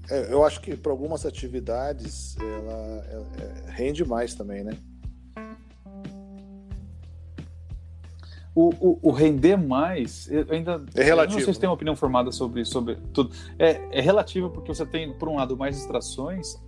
é, 0.09 0.33
eu 0.33 0.43
acho 0.43 0.61
que 0.61 0.75
para 0.75 0.91
algumas 0.91 1.27
atividades 1.27 2.35
ela, 2.39 3.05
ela, 3.11 3.27
ela, 3.37 3.71
rende 3.71 4.03
mais 4.03 4.33
também, 4.33 4.63
né? 4.63 4.71
O, 8.57 8.73
o, 8.79 8.99
o, 9.03 9.11
render 9.11 9.55
mais, 9.55 10.27
eu 10.31 10.43
ainda. 10.49 10.83
É 10.95 11.03
relativo. 11.03 11.37
não 11.37 11.45
sei 11.45 11.53
se 11.53 11.59
tem 11.59 11.69
uma 11.69 11.75
opinião 11.75 11.95
formada 11.95 12.31
sobre, 12.31 12.65
sobre 12.65 12.95
tudo. 13.13 13.29
É, 13.59 13.79
é 13.91 14.01
relativo 14.01 14.49
porque 14.49 14.73
você 14.73 14.83
tem, 14.83 15.13
por 15.13 15.29
um 15.29 15.35
lado, 15.35 15.55
mais 15.55 15.75
distrações, 15.75 16.59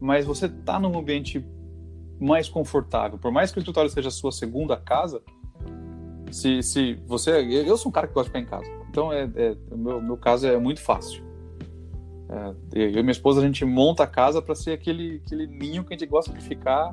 mas 0.00 0.26
você 0.26 0.46
está 0.46 0.80
num 0.80 0.98
ambiente 0.98 1.46
mais 2.18 2.48
confortável. 2.48 3.16
Por 3.16 3.30
mais 3.30 3.52
que 3.52 3.58
o 3.58 3.60
escritório 3.60 3.88
seja 3.88 4.08
a 4.08 4.10
sua 4.10 4.32
segunda 4.32 4.76
casa, 4.76 5.22
se, 6.32 6.64
se 6.64 6.94
você. 7.06 7.30
Eu 7.30 7.76
sou 7.76 7.90
um 7.90 7.92
cara 7.92 8.08
que 8.08 8.14
gosta 8.14 8.28
de 8.28 8.36
ficar 8.36 8.58
em 8.58 8.60
casa. 8.60 8.68
Então, 8.90 9.12
é, 9.12 9.30
é, 9.36 9.56
o 9.70 9.78
meu, 9.78 10.02
meu 10.02 10.16
caso 10.16 10.48
é 10.48 10.58
muito 10.58 10.80
fácil. 10.80 11.22
É, 12.28 12.54
eu 12.74 12.98
e 12.98 13.02
minha 13.02 13.12
esposa, 13.12 13.40
a 13.40 13.44
gente 13.44 13.64
monta 13.64 14.02
a 14.02 14.06
casa 14.08 14.42
para 14.42 14.56
ser 14.56 14.72
aquele, 14.72 15.22
aquele 15.24 15.46
ninho 15.46 15.84
que 15.84 15.94
a 15.94 15.96
gente 15.96 16.10
gosta 16.10 16.32
de 16.32 16.42
ficar 16.42 16.90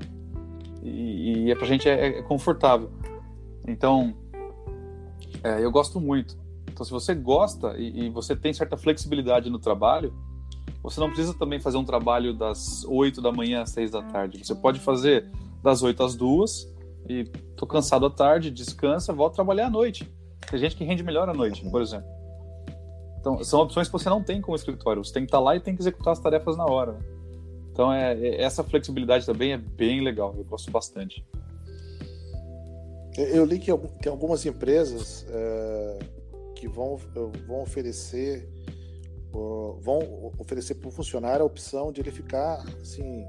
e, 0.84 1.46
e 1.46 1.52
é 1.52 1.56
pra 1.56 1.66
gente 1.66 1.90
é, 1.90 2.20
é 2.20 2.22
confortável. 2.22 2.92
Então, 3.68 4.16
é, 5.44 5.64
eu 5.64 5.72
gosto 5.72 6.00
muito. 6.00 6.38
Então, 6.72 6.86
se 6.86 6.92
você 6.92 7.14
gosta 7.14 7.76
e, 7.78 8.06
e, 8.06 8.10
você 8.10 8.36
tem 8.36 8.54
certa 8.54 8.78
flexibilidade 8.78 9.50
no 9.50 9.60
trabalho, 9.60 10.14
você 10.82 11.00
não 11.00 11.08
precisa 11.08 11.34
também 11.34 11.60
fazer 11.60 11.78
um 11.78 11.84
trabalho 11.84 12.34
das 12.34 12.84
8 12.86 13.22
da 13.22 13.32
manhã 13.32 13.62
às 13.62 13.70
6 13.72 13.92
da 13.92 14.02
tarde. 14.02 14.44
Você 14.44 14.56
pode 14.56 14.80
fazer 14.80 15.30
das 15.62 15.84
8 15.84 16.04
às 16.04 16.16
2 16.16 16.74
e 17.10 17.26
tô 17.56 17.68
cansado 17.68 18.06
à 18.06 18.10
tarde, 18.10 18.50
descansa, 18.50 19.14
volta 19.14 19.34
a 19.34 19.36
trabalhar 19.36 19.68
à 19.68 19.70
noite. 19.70 20.10
Tem 20.50 20.60
gente 20.60 20.76
que 20.76 20.84
rende 20.84 21.04
melhor 21.04 21.30
à 21.30 21.34
noite, 21.34 21.64
por 21.70 21.82
exemplo. 21.82 22.08
Então, 23.20 23.42
são 23.44 23.62
opções 23.62 23.88
que 23.88 23.94
você 23.94 24.10
não 24.10 24.22
tem 24.22 24.42
com 24.42 24.52
o 24.52 24.56
escritório. 24.56 25.04
Você 25.04 25.14
tem 25.14 25.24
que 25.24 25.28
estar 25.28 25.40
lá 25.40 25.56
e 25.56 25.60
tem 25.60 25.76
que 25.76 25.82
executar 25.82 26.14
as 26.14 26.20
tarefas 26.20 26.58
na 26.58 26.66
hora. 26.66 26.98
Então, 27.72 27.92
é, 27.92 28.14
é, 28.14 28.42
essa 28.42 28.64
flexibilidade 28.64 29.26
também 29.26 29.54
é 29.54 29.58
bem 29.58 30.02
legal. 30.02 30.36
Eu 30.38 30.44
gosto 30.44 30.70
bastante. 30.70 31.26
Eu 33.18 33.46
li 33.46 33.60
que 33.60 33.72
tem 34.02 34.12
algumas 34.12 34.46
empresas 34.46 35.26
é, 35.30 36.00
que 36.56 36.68
vão, 36.68 36.98
vão 37.48 37.62
oferecer 37.62 38.50
vão 39.82 40.32
oferecer 40.38 40.76
para 40.76 40.88
o 40.88 40.92
funcionário 40.92 41.42
a 41.42 41.46
opção 41.46 41.92
de 41.92 42.02
ele 42.02 42.12
ficar 42.12 42.64
assim 42.80 43.26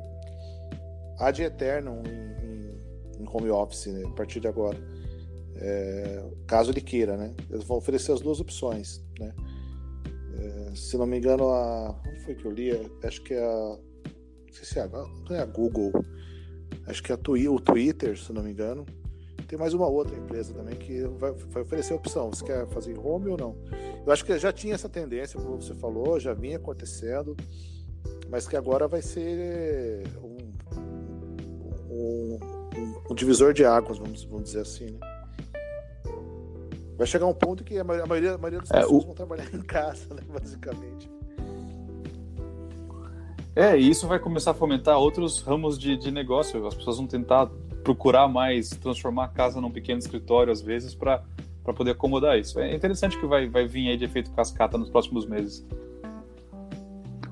ad 1.18 1.42
eternum 1.42 2.02
em, 2.02 3.22
em, 3.22 3.26
home 3.26 3.48
office 3.48 3.86
né, 3.86 4.04
a 4.04 4.10
partir 4.10 4.40
de 4.40 4.46
agora. 4.46 4.78
É, 5.56 6.22
caso 6.46 6.72
ele 6.72 6.80
queira 6.80 7.16
né. 7.16 7.34
Eles 7.50 7.64
vão 7.64 7.78
oferecer 7.78 8.12
as 8.12 8.20
duas 8.20 8.40
opções 8.40 9.02
né. 9.18 9.34
É, 10.36 10.74
se 10.74 10.96
não 10.98 11.06
me 11.06 11.16
engano 11.16 11.48
a 11.48 11.98
onde 12.06 12.20
foi 12.20 12.34
que 12.34 12.44
eu 12.44 12.50
li? 12.50 12.70
Acho 13.02 13.22
que 13.22 13.34
é 13.34 13.42
a 13.42 13.78
não 14.46 14.52
sei 14.52 14.64
se 14.64 14.78
é 14.78 14.82
a, 14.82 14.88
não 14.88 15.36
é 15.36 15.40
a 15.40 15.46
Google 15.46 15.92
acho 16.86 17.02
que 17.02 17.12
é 17.12 17.14
a 17.14 17.50
o 17.50 17.60
Twitter 17.60 18.18
se 18.18 18.32
não 18.32 18.42
me 18.42 18.50
engano 18.50 18.84
tem 19.46 19.59
mais 19.59 19.74
uma 19.74 19.87
outra 19.87 20.16
empresa 20.16 20.54
também 20.54 20.76
que 20.76 21.02
vai, 21.18 21.33
vai, 21.33 21.62
oferecer 21.62 21.92
a 21.92 21.96
opção. 21.96 22.30
Você 22.30 22.44
quer 22.44 22.66
fazer 22.68 22.98
home 22.98 23.28
ou 23.28 23.37
não? 23.37 23.57
Eu 24.07 24.12
acho 24.12 24.24
que 24.24 24.38
já 24.38 24.52
tinha 24.52 24.74
essa 24.74 24.88
tendência, 24.88 25.40
como 25.40 25.61
você 25.61 25.74
falou, 25.74 26.18
já 26.18 26.35
vinha 26.35 26.57
acontecendo, 26.57 27.37
mas 28.30 28.46
que 28.46 28.57
agora 28.57 28.87
vai 28.88 29.02
ser 29.02 30.04
um, 30.22 30.38
um, 31.90 32.38
um, 33.11 33.14
divisor 33.14 33.52
de 33.52 33.64
águas, 33.64 33.98
vamos, 33.98 34.24
vamos 34.24 34.44
dizer 34.44 34.61
assim. 34.61 34.87
Né? 34.90 34.98
Vai 36.96 37.07
chegar 37.07 37.26
um 37.26 37.35
ponto 37.35 37.64
que 37.64 37.78
a 37.78 37.85
maioria, 37.85 38.04
a 38.04 38.09
maioria, 38.09 38.35
a 38.35 38.38
maioria 38.38 38.61
das 38.61 38.70
é, 38.70 38.80
pessoas 38.80 39.02
o... 39.02 39.07
vão 39.07 39.14
trabalhar 39.14 39.52
em 39.52 39.62
casa, 39.62 40.14
né, 40.14 40.22
basicamente. 40.33 41.11
É, 43.57 43.78
e 43.78 43.88
isso 43.88 44.09
vai 44.09 44.18
começar 44.18 44.50
a 44.50 44.54
fomentar 44.54 44.98
outros 44.98 45.40
ramos 45.40 45.78
de, 45.78 45.96
de 45.96 46.11
negócio. 46.11 46.66
As 46.66 46.74
pessoas 46.74 46.96
vão 46.96 47.07
tentar 47.07 47.48
procurar 47.84 48.26
mais 48.26 48.70
transformar 48.70 49.24
a 49.24 49.28
casa 49.28 49.60
num 49.60 49.70
pequeno 49.70 49.98
escritório 49.98 50.52
às 50.52 50.60
vezes 50.60 50.94
para 50.94 51.22
para 51.62 51.72
poder 51.72 51.92
acomodar 51.92 52.38
isso. 52.38 52.60
É 52.60 52.74
interessante 52.74 53.18
que 53.18 53.24
vai, 53.24 53.48
vai 53.48 53.66
vir 53.66 53.88
aí 53.88 53.96
de 53.96 54.04
efeito 54.04 54.30
cascata 54.32 54.76
nos 54.76 54.90
próximos 54.90 55.24
meses. 55.26 55.66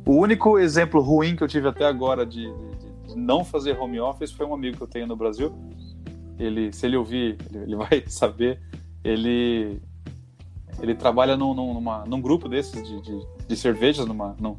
O 0.06 0.12
único 0.12 0.58
exemplo 0.58 1.02
ruim 1.02 1.36
que 1.36 1.42
eu 1.42 1.48
tive 1.48 1.68
até 1.68 1.84
agora 1.84 2.24
de, 2.24 2.46
de, 2.46 3.08
de, 3.08 3.16
não 3.16 3.44
fazer 3.44 3.78
home 3.78 4.00
office 4.00 4.32
foi 4.32 4.46
um 4.46 4.54
amigo 4.54 4.78
que 4.78 4.82
eu 4.82 4.86
tenho 4.86 5.06
no 5.06 5.14
Brasil. 5.14 5.54
Ele, 6.38 6.72
se 6.72 6.86
ele 6.86 6.96
ouvir, 6.96 7.36
ele, 7.50 7.64
ele 7.64 7.76
vai 7.76 8.02
saber. 8.08 8.58
Ele 9.04 9.78
ele 10.80 10.94
trabalha 10.94 11.36
num, 11.36 11.52
numa, 11.54 12.04
num 12.06 12.20
grupo 12.20 12.48
desses 12.48 12.82
de, 12.82 13.00
de, 13.02 13.26
de 13.46 13.56
cervejas, 13.56 14.06
numa, 14.06 14.34
num, 14.40 14.56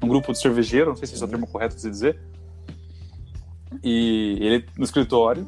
num 0.00 0.08
grupo 0.08 0.32
de 0.32 0.38
cervejeiro, 0.38 0.90
não 0.90 0.96
sei 0.96 1.08
se 1.08 1.20
é 1.20 1.26
o 1.26 1.28
termo 1.28 1.46
correto 1.46 1.76
de 1.76 1.90
dizer. 1.90 2.18
E 3.84 4.38
ele 4.40 4.66
no 4.78 4.84
escritório, 4.84 5.46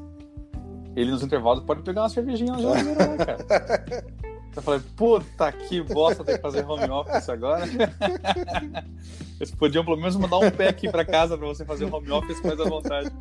ele 0.95 1.11
nos 1.11 1.23
intervalos 1.23 1.65
pode 1.65 1.83
pegar 1.83 2.03
uma 2.03 2.09
cervejinha 2.11 2.53
na 2.53 2.59
geladeira 2.59 3.07
lá, 3.09 3.17
cara. 3.17 4.07
Eu 4.57 4.63
falei, 4.63 4.81
puta 4.97 5.53
que 5.53 5.83
bosta 5.83 6.25
ter 6.25 6.37
que 6.37 6.43
fazer 6.43 6.65
home 6.65 6.89
office 6.91 7.29
agora. 7.29 7.65
Eles 9.39 9.51
podiam 9.51 9.85
pelo 9.85 9.99
menos 9.99 10.17
mandar 10.17 10.39
um 10.39 10.51
pé 10.51 10.69
aqui 10.69 10.91
pra 10.91 11.05
casa 11.05 11.37
pra 11.37 11.47
você 11.47 11.63
fazer 11.63 11.85
home 11.93 12.11
office 12.11 12.41
mais 12.43 12.59
à 12.59 12.65
vontade. 12.65 13.11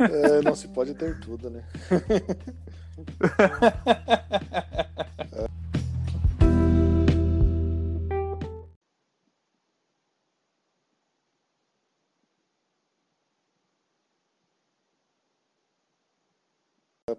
É, 0.00 0.42
não 0.42 0.56
se 0.56 0.66
pode 0.68 0.94
ter 0.94 1.20
tudo, 1.20 1.50
né? 1.50 1.62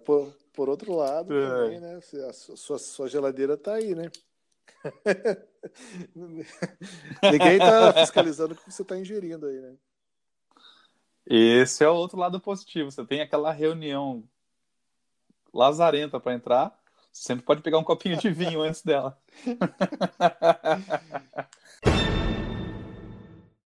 Por, 0.04 0.34
por 0.52 0.68
outro 0.68 0.94
lado, 0.94 1.32
é. 1.32 1.48
também, 1.48 1.80
né? 1.80 2.00
A 2.28 2.32
sua, 2.32 2.78
sua 2.78 3.08
geladeira 3.08 3.56
tá 3.56 3.74
aí, 3.74 3.94
né? 3.94 4.10
Ninguém 7.22 7.58
tá 7.58 7.92
fiscalizando 7.94 8.54
o 8.54 8.56
que 8.56 8.70
você 8.70 8.84
tá 8.84 8.98
ingerindo 8.98 9.46
aí, 9.46 9.60
né? 9.60 9.74
Esse 11.26 11.84
é 11.84 11.88
o 11.88 11.94
outro 11.94 12.18
lado 12.18 12.40
positivo. 12.40 12.90
Você 12.90 13.04
tem 13.04 13.20
aquela 13.20 13.52
reunião 13.52 14.24
lazarenta 15.54 16.18
para 16.18 16.34
entrar, 16.34 16.76
você 17.12 17.24
sempre 17.24 17.44
pode 17.44 17.62
pegar 17.62 17.78
um 17.78 17.84
copinho 17.84 18.16
de 18.16 18.30
vinho 18.30 18.62
antes 18.62 18.82
dela. 18.82 19.16